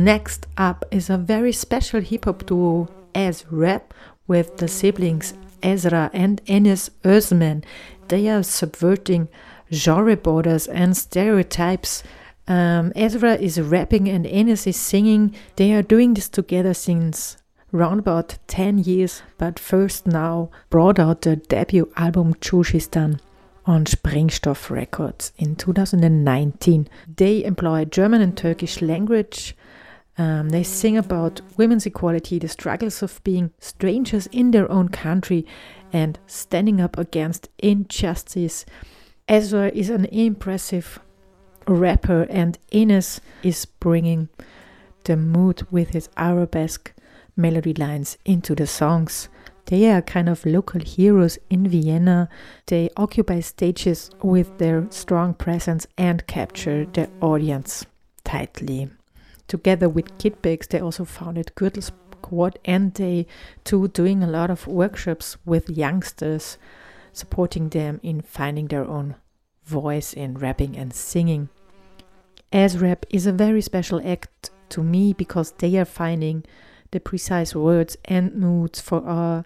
[0.09, 3.83] Next up is a very special hip hop duo EsRAP
[4.27, 7.63] with the siblings Esra and Enes Özmen.
[8.09, 9.29] They are subverting
[9.71, 12.03] genre borders and stereotypes.
[12.47, 15.35] Um, Esra is rapping and Enes is singing.
[15.57, 17.37] They are doing this together since
[17.71, 23.21] round about 10 years, but first now brought out their debut album Tschuschistan
[23.67, 26.89] on Springstoff Records in 2019.
[27.15, 29.55] They employ German and Turkish language.
[30.19, 35.47] Um, they sing about women's equality, the struggles of being strangers in their own country,
[35.93, 38.67] and standing up against injustice.
[39.29, 40.99] Esra is an impressive
[41.69, 44.29] rapper, and Enes is bringing
[45.05, 46.93] the mood with his arabesque
[47.37, 49.29] melody lines into the songs.
[49.67, 52.29] They are kind of local heroes in Vienna.
[52.67, 57.87] They occupy stages with their strong presence and capture the audience
[58.25, 58.91] tightly.
[59.49, 63.27] Together with Kid they also founded Gürtel Squad and they
[63.65, 66.59] too doing a lot of workshops with youngsters,
[67.13, 69.17] supporting them in finding their own
[69.65, 71.49] voice in rapping and singing.
[72.53, 76.45] EsRAP is a very special act to me because they are finding
[76.91, 79.45] the precise words and moods for our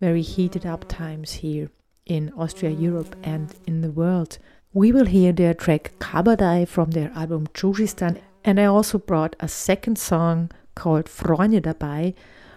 [0.00, 1.70] very heated up times here
[2.06, 4.38] in Austria, Europe, and in the world.
[4.72, 9.48] We will hear their track Kabadai from their album Tschuschistan, and I also brought a
[9.48, 12.14] second song called Freunde dabei.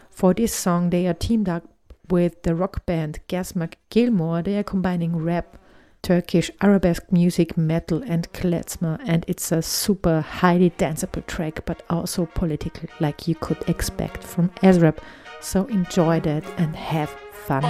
[0.09, 1.63] For this song, they are teamed up
[2.09, 4.41] with the rock band Gasmac Gilmore.
[4.41, 5.57] They are combining rap,
[6.01, 12.25] Turkish, arabesque music, metal, and klezmer, and it's a super highly danceable track, but also
[12.25, 14.97] political, like you could expect from EsRAP.
[15.41, 17.63] So enjoy that and have fun.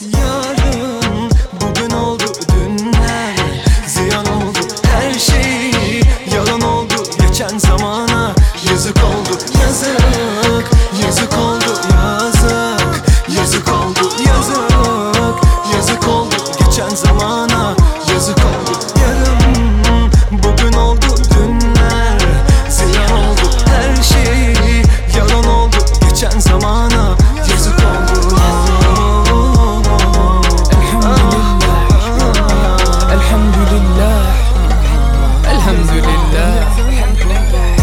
[0.00, 0.99] Yarın bugün
[9.70, 9.99] oldu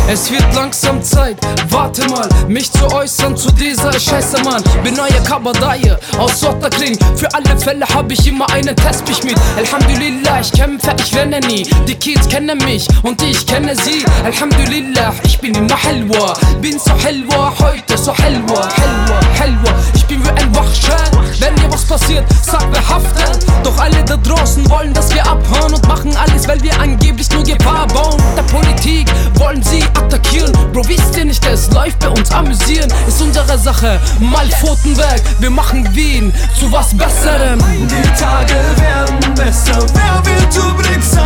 [0.10, 1.38] Es wird langsam Zeit,
[1.70, 4.64] warte mal, mich zu äußern zu dieser Scheiße, Mann.
[4.82, 6.98] Bin neuer Kabadaye aus Otterkring.
[7.18, 9.36] Für alle Fälle hab ich immer einen Testbich mit.
[9.58, 11.68] Alhamdulillah, ich kämpfe, ich renne nie.
[11.88, 14.06] Die Kids kennen mich und ich kenne sie.
[14.24, 16.34] Alhamdulillah, ich bin immer Helwa.
[16.62, 18.70] Bin so Helwa, heute so Helwa.
[18.76, 19.74] Helwa, Helwa.
[19.94, 21.12] Ich bin wie ein Wachschal.
[21.40, 23.46] Wenn dir was passiert, sag wer haftet.
[23.64, 27.44] Doch alle da draußen wollen, dass wir abhauen und machen alles, weil wir angeblich nur
[27.44, 28.22] Gefahr bauen.
[28.38, 30.52] Der Politik wollen sie attackieren.
[30.74, 32.92] Bro, wisst ihr nicht, es läuft bei uns amüsieren.
[33.08, 35.22] Ist unsere Sache, mal Pfoten weg.
[35.40, 37.60] Wir machen Wien zu was Besserem.
[37.60, 41.24] Die Tage werden besser, wer wird übrig sein?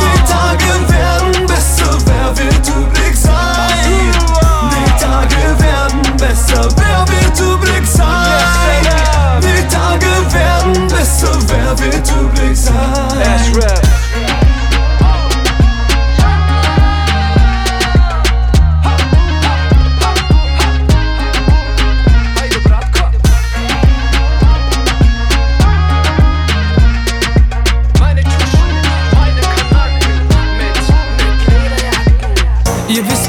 [0.00, 0.87] Die Tage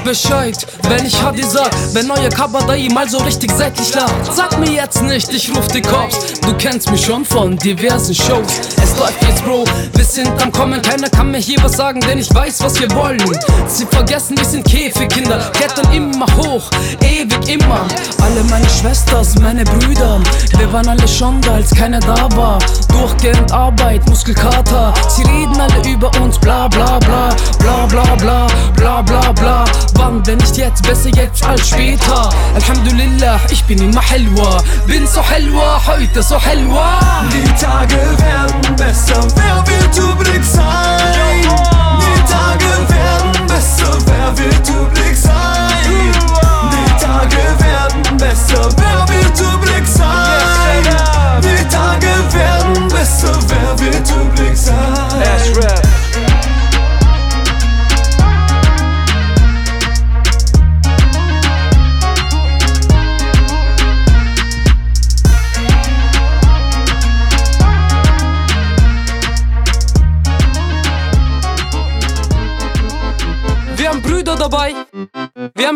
[0.09, 4.35] Bescheid, wenn ich Hadi sag, wenn neue Kabadai mal so richtig seitlich lacht.
[4.35, 6.17] Sag mir jetzt nicht, ich ruf die Cops.
[6.41, 8.59] Du kennst mich schon von diversen Shows.
[8.81, 9.63] Es läuft jetzt, Bro,
[9.93, 10.81] wir sind am Kommen.
[10.81, 13.21] Keiner kann mir hier was sagen, denn ich weiß, was wir wollen.
[13.67, 16.69] Sie vergessen, wir sind Käfigkinder, klettern immer hoch,
[17.01, 17.85] ewig immer.
[18.21, 20.19] Alle meine Schwesters, meine Brüder,
[20.57, 22.59] wir waren alle schon da, als keiner da war.
[22.89, 24.93] Durchgehend Arbeit, Muskelkater.
[25.07, 27.29] Sie reden alle über uns, bla bla bla,
[27.59, 29.65] bla bla bla, bla bla bla.
[29.95, 32.29] Wann, wenn nicht jetzt, besser jetzt als später.
[32.55, 34.61] Alhamdulillah, ich bin immer Helwa.
[34.85, 36.99] Bin so Helwa, heute so Helwa.
[37.31, 41.41] Die Tage werden besser, wer wird übrig sein?
[41.41, 45.69] Die Tage werden besser, wer wird übrig sein?
[46.71, 49.68] Die Tage werden besser, wer wird übrig sein?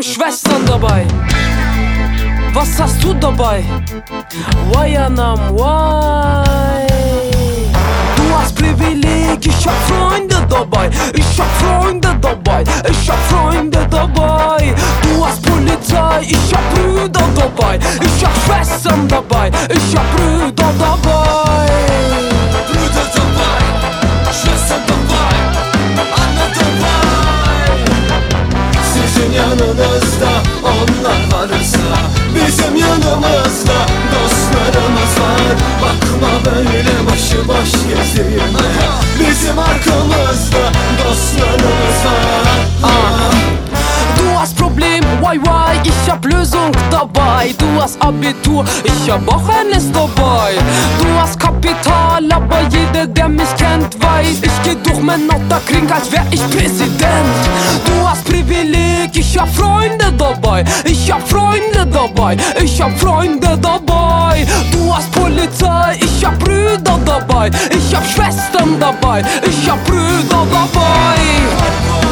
[0.03, 1.05] Schwestern dabei.
[2.53, 3.63] Was hast du dabei?
[4.73, 6.85] Wayanam, why?
[8.17, 14.75] Du hast Privileg, ich hab Freunde dabei, ich hab Freunde dabei, ich hab Freunde dabei.
[15.03, 20.52] Du hast Polizei, ich hab Brüder dabei, ich hab Schwestern dabei, ich hab Brüder
[35.81, 38.69] Bakma böyle başıboş gezdirme
[39.19, 40.71] Bizim arkamızda
[41.05, 43.72] dostlarımız var ah.
[44.73, 45.79] Problem, why why?
[45.83, 47.53] Ich hab Lösung dabei.
[47.59, 50.55] Du hast Abitur, ich hab auch eines dabei.
[50.97, 56.11] Du hast Kapital, aber jeder, der mich kennt, weiß, ich geh durch mein Otterkring, als
[56.11, 57.37] wär ich Präsident.
[57.85, 60.63] Du hast Privileg, ich hab Freunde dabei.
[60.85, 64.43] Ich hab Freunde dabei, ich hab Freunde dabei.
[64.71, 67.51] Du hast Polizei, ich hab Brüder dabei.
[67.69, 72.02] Ich hab Schwestern dabei, ich hab Brüder dabei.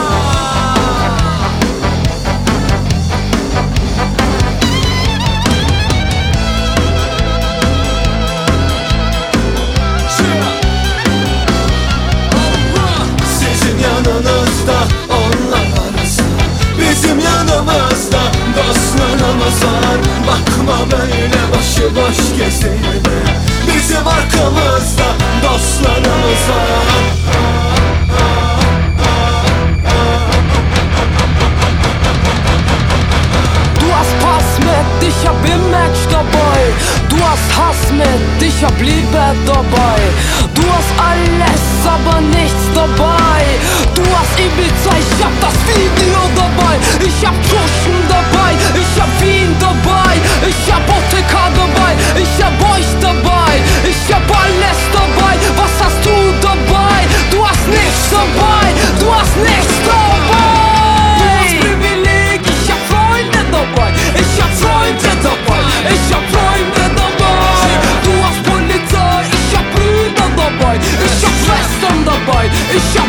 [19.42, 23.02] başımı Bakma böyle başı boş gezime
[23.68, 27.71] Bizim arkamızda dostlarımız var.
[37.24, 40.00] Hast Hass mit, ich hab Liebe dabei.
[40.54, 43.42] Du hast alles, aber nichts dabei.
[43.96, 46.76] Du hast Ibiza, ich hab das Video dabei.
[47.00, 50.14] Ich hab Kuschen dabei, ich hab Wien dabei.
[50.48, 53.54] Ich hab OTK dabei, ich hab euch dabei.
[53.84, 55.71] Ich hab alles dabei, was
[72.06, 73.01] Dabei, ich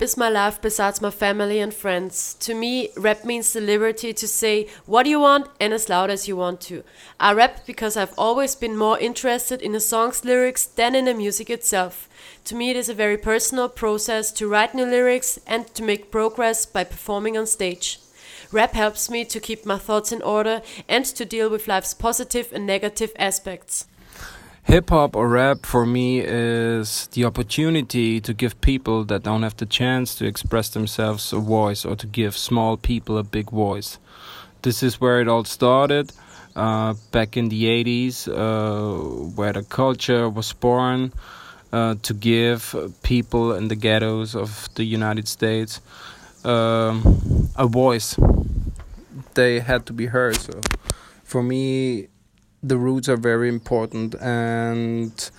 [0.00, 2.32] Rap is my life besides my family and friends.
[2.40, 6.26] To me, rap means the liberty to say what you want and as loud as
[6.26, 6.84] you want to.
[7.20, 11.12] I rap because I've always been more interested in a song's lyrics than in the
[11.12, 12.08] music itself.
[12.46, 16.10] To me, it is a very personal process to write new lyrics and to make
[16.10, 17.98] progress by performing on stage.
[18.50, 22.54] Rap helps me to keep my thoughts in order and to deal with life's positive
[22.54, 23.84] and negative aspects.
[24.70, 29.56] Hip hop or rap for me is the opportunity to give people that don't have
[29.56, 33.98] the chance to express themselves a voice or to give small people a big voice.
[34.62, 36.12] This is where it all started
[36.54, 41.12] uh, back in the 80s, uh, where the culture was born
[41.72, 45.80] uh, to give people in the ghettos of the United States
[46.44, 48.16] um, a voice.
[49.34, 50.36] They had to be heard.
[50.36, 50.60] So
[51.24, 52.09] for me,
[52.62, 55.30] the roots are very important and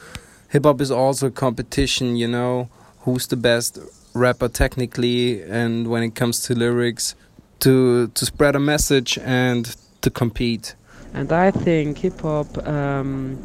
[0.50, 2.70] hip hop is also a competition you know
[3.02, 3.80] who's the best
[4.14, 7.16] rapper technically and when it comes to lyrics
[7.60, 10.76] to to spread a message and to compete
[11.14, 13.38] and I think hip hop um,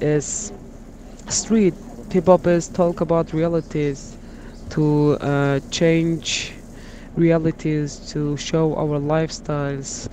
[0.00, 0.52] is
[1.28, 1.74] street.
[2.12, 4.16] Hip hop is talk about realities,
[4.70, 6.52] to uh, change
[7.16, 10.08] realities, to show our lifestyles,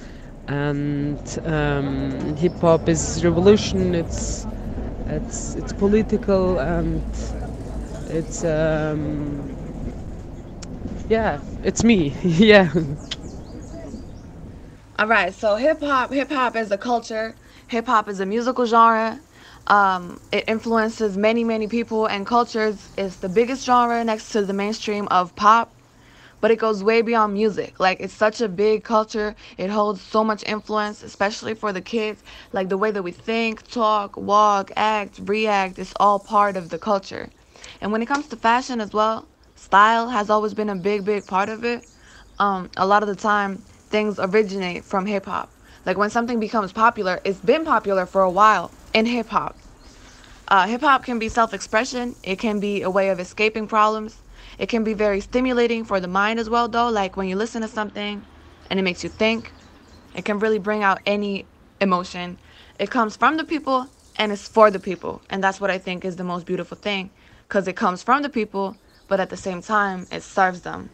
[0.47, 3.95] and um, hip hop is revolution.
[3.95, 4.47] It's
[5.07, 7.03] it's it's political and
[8.09, 9.55] it's um,
[11.09, 12.15] yeah, it's me.
[12.23, 12.71] yeah.
[14.99, 17.35] All right, so hip hop, hip hop is a culture.
[17.67, 19.21] Hip hop is a musical genre.
[19.67, 22.89] Um, it influences many, many people and cultures.
[22.97, 25.74] It's the biggest genre next to the mainstream of pop,
[26.41, 27.79] but it goes way beyond music.
[27.79, 29.35] Like it's such a big culture.
[29.57, 32.23] It holds so much influence, especially for the kids.
[32.53, 36.79] Like the way that we think, talk, walk, act, react, it's all part of the
[36.79, 37.29] culture.
[37.81, 41.25] And when it comes to fashion as well, style has always been a big, big
[41.25, 41.87] part of it.
[42.39, 45.51] Um, a lot of the time, things originate from hip hop.
[45.85, 49.57] Like when something becomes popular, it's been popular for a while in hip hop.
[50.47, 54.21] Uh, hip hop can be self expression, it can be a way of escaping problems.
[54.57, 56.89] It can be very stimulating for the mind as well, though.
[56.89, 58.25] Like when you listen to something
[58.69, 59.51] and it makes you think,
[60.15, 61.45] it can really bring out any
[61.81, 62.37] emotion.
[62.79, 63.87] It comes from the people
[64.17, 65.21] and it's for the people.
[65.29, 67.11] And that's what I think is the most beautiful thing
[67.47, 68.75] because it comes from the people,
[69.07, 70.89] but at the same time, it serves them.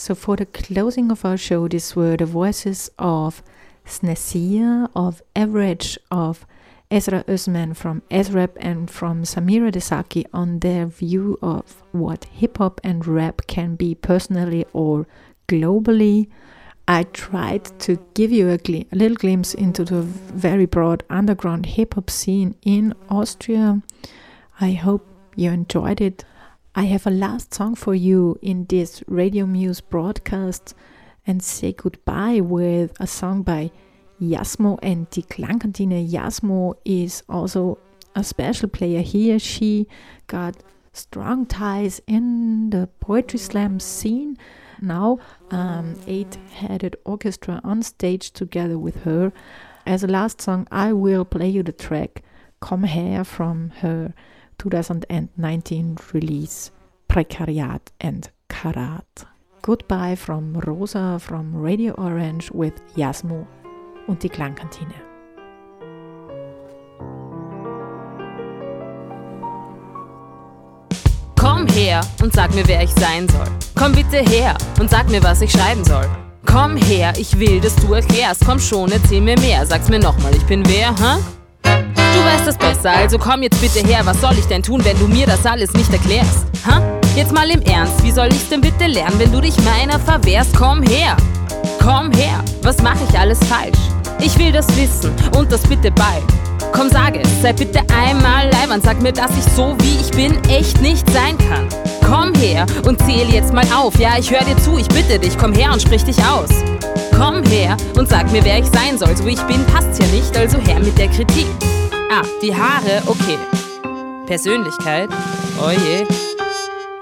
[0.00, 3.42] So, for the closing of our show, these were the voices of
[3.84, 6.46] Snessia, of Average, of
[6.90, 12.80] Esra Özmen from EsRAP, and from Samira Dezaki on their view of what hip hop
[12.82, 15.06] and rap can be personally or
[15.48, 16.28] globally.
[16.88, 21.66] I tried to give you a, gl- a little glimpse into the very broad underground
[21.66, 23.82] hip hop scene in Austria.
[24.62, 26.24] I hope you enjoyed it.
[26.72, 30.72] I have a last song for you in this Radio Muse broadcast
[31.26, 33.72] and say goodbye with a song by
[34.22, 36.08] Yasmo and die Klangkantine.
[36.08, 37.78] Yasmo is also
[38.14, 39.40] a special player here.
[39.40, 39.88] She
[40.28, 40.58] got
[40.92, 44.38] strong ties in the poetry slam scene.
[44.80, 45.18] Now,
[45.50, 49.32] um, eight headed orchestra on stage together with her.
[49.86, 52.22] As a last song, I will play you the track
[52.60, 54.14] Come Here from her
[54.60, 56.70] 2019 release
[57.08, 59.24] Prekariat and Karat.
[59.62, 63.46] Goodbye from Rosa from Radio Orange with Jasmo
[64.06, 64.94] und die Klangkantine.
[71.36, 73.46] Komm her und sag mir, wer ich sein soll.
[73.74, 76.06] Komm bitte her und sag mir, was ich schreiben soll.
[76.44, 78.44] Komm her, ich will, dass du erklärst.
[78.44, 79.64] Komm schon, erzähl mir mehr.
[79.64, 81.39] Sag's mir nochmal, ich bin wer, hä?
[82.14, 84.00] Du weißt das besser, also komm jetzt bitte her.
[84.04, 86.46] Was soll ich denn tun, wenn du mir das alles nicht erklärst?
[86.66, 86.80] Hä?
[87.16, 90.56] Jetzt mal im Ernst, wie soll ich's denn bitte lernen, wenn du dich meiner verwehrst?
[90.56, 91.16] Komm her!
[91.82, 92.42] Komm her!
[92.62, 93.78] Was mache ich alles falsch?
[94.20, 96.24] Ich will das wissen und das bitte bald.
[96.72, 98.80] Komm, sag es, sei bitte einmal leibern.
[98.82, 101.68] Sag mir, dass ich so wie ich bin echt nicht sein kann.
[102.06, 103.98] Komm her und zähl jetzt mal auf.
[103.98, 106.50] Ja, ich hör dir zu, ich bitte dich, komm her und sprich dich aus.
[107.16, 109.16] Komm her und sag mir, wer ich sein soll.
[109.16, 111.46] So wie ich bin, passt's ja nicht, also her mit der Kritik.
[112.12, 113.38] Ah, die Haare, okay.
[114.26, 115.10] Persönlichkeit,
[115.62, 116.02] oh je.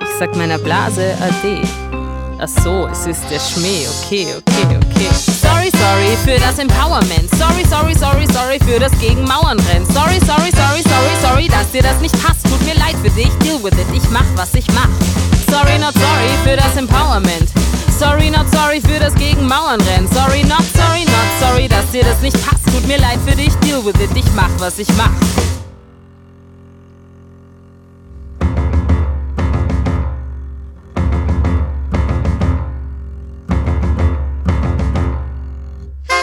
[0.03, 1.63] Ich sag meiner Blase Ade.
[2.39, 3.87] Ach so, es ist der Schmäh.
[3.89, 5.09] Okay, okay, okay.
[5.15, 7.35] Sorry, sorry für das Empowerment.
[7.37, 9.87] Sorry, sorry, sorry, sorry für das gegen Mauern rennen.
[9.87, 12.45] Sorry, sorry, sorry, sorry, sorry, dass dir das nicht passt.
[12.45, 13.87] Tut mir leid für dich, deal with it.
[13.95, 14.91] Ich mach, was ich mach.
[15.51, 17.49] Sorry, not sorry für das Empowerment.
[17.99, 20.07] Sorry, not sorry für das gegen Mauern rennen.
[20.13, 22.65] Sorry, not sorry, not sorry, dass dir das nicht passt.
[22.67, 24.11] Tut mir leid für dich, deal with it.
[24.15, 25.11] Ich mach, was ich mach.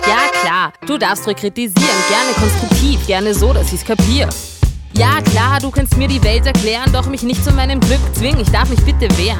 [0.08, 1.76] Ja, klar, du darfst ruhig kritisieren,
[2.08, 4.30] gerne konstruktiv, gerne so, dass ich's kapier.
[4.94, 8.40] Ja, klar, du kannst mir die Welt erklären, doch mich nicht zu meinem Glück zwingen,
[8.40, 9.40] ich darf mich bitte wehren.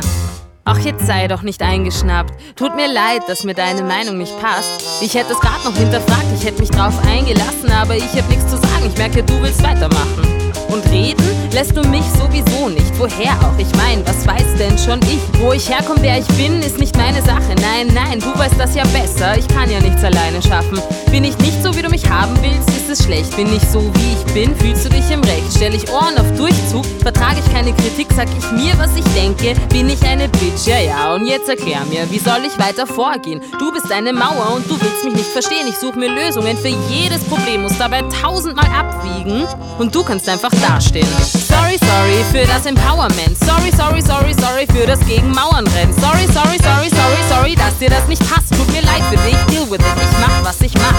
[0.68, 2.34] Ach, jetzt sei doch nicht eingeschnappt.
[2.56, 4.82] Tut mir leid, dass mir deine Meinung nicht passt.
[5.00, 8.48] Ich hätte es grad noch hinterfragt, ich hätte mich drauf eingelassen, aber ich hab nichts
[8.48, 8.88] zu sagen.
[8.88, 10.35] Ich merke, du willst weitermachen.
[10.76, 11.24] Und reden
[11.54, 13.00] lässt du mich sowieso nicht.
[13.00, 13.58] Woher auch?
[13.58, 15.22] Ich mein, was weiß denn schon ich?
[15.40, 17.56] Wo ich herkomme, wer ich bin, ist nicht meine Sache.
[17.62, 19.38] Nein, nein, du weißt das ja besser.
[19.38, 20.78] Ich kann ja nichts alleine schaffen.
[21.12, 23.34] Bin ich nicht so, wie du mich haben willst, ist es schlecht.
[23.38, 25.46] Bin ich so, wie ich bin, fühlst du dich im Recht.
[25.56, 29.56] Stell ich Ohren auf Durchzug, vertrage ich keine Kritik, sag ich mir, was ich denke.
[29.70, 31.16] Bin ich eine Bitch, ja, ja.
[31.16, 33.42] Und jetzt erklär mir, wie soll ich weiter vorgehen?
[33.60, 35.68] Du bist eine Mauer und du willst mich nicht verstehen.
[35.70, 39.46] Ich suche mir Lösungen für jedes Problem, muss dabei tausendmal abwiegen.
[39.80, 41.08] Und du kannst einfach dastehen.
[41.22, 43.38] Sorry, sorry für das Empowerment.
[43.46, 45.94] Sorry, sorry, sorry, sorry für das gegen Mauern rennen.
[46.00, 48.50] Sorry, sorry, sorry, sorry, sorry, dass dir das nicht passt.
[48.54, 49.96] Tut mir leid für dich, deal with it.
[50.02, 50.98] Ich mach, was ich mach.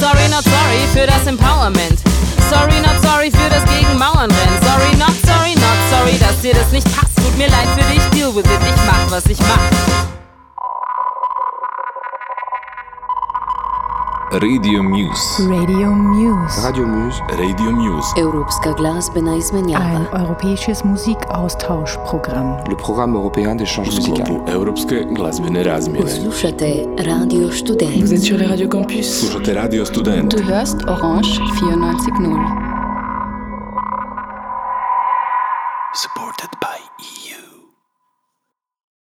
[0.00, 1.98] Sorry, not sorry für das Empowerment.
[2.50, 4.58] Sorry, not sorry für das gegen Mauern rennen.
[4.62, 7.16] Sorry, not sorry, not sorry, dass dir das nicht passt.
[7.16, 8.60] Tut mir leid für dich, deal with it.
[8.62, 10.27] Ich mach, was ich mach.
[14.32, 15.42] Radio Muse.
[15.48, 16.60] Radio Muse.
[16.60, 17.22] Radio Muse.
[17.30, 18.20] Radio Muse.
[18.20, 19.84] Europska glazbena izmenjava.
[19.84, 22.68] Ein europäisches Musikaustauschprogramm.
[22.68, 24.40] Le programme européen d'échange musical.
[24.48, 26.10] Europske glazbene razmjene.
[26.10, 28.00] Slušate Radio Student.
[28.00, 29.20] Vous êtes sur le Radio Campus.
[29.20, 30.36] Slušate Radio Student.
[30.36, 32.38] Du hörst Orange 94.0.
[35.94, 36.77] Supported by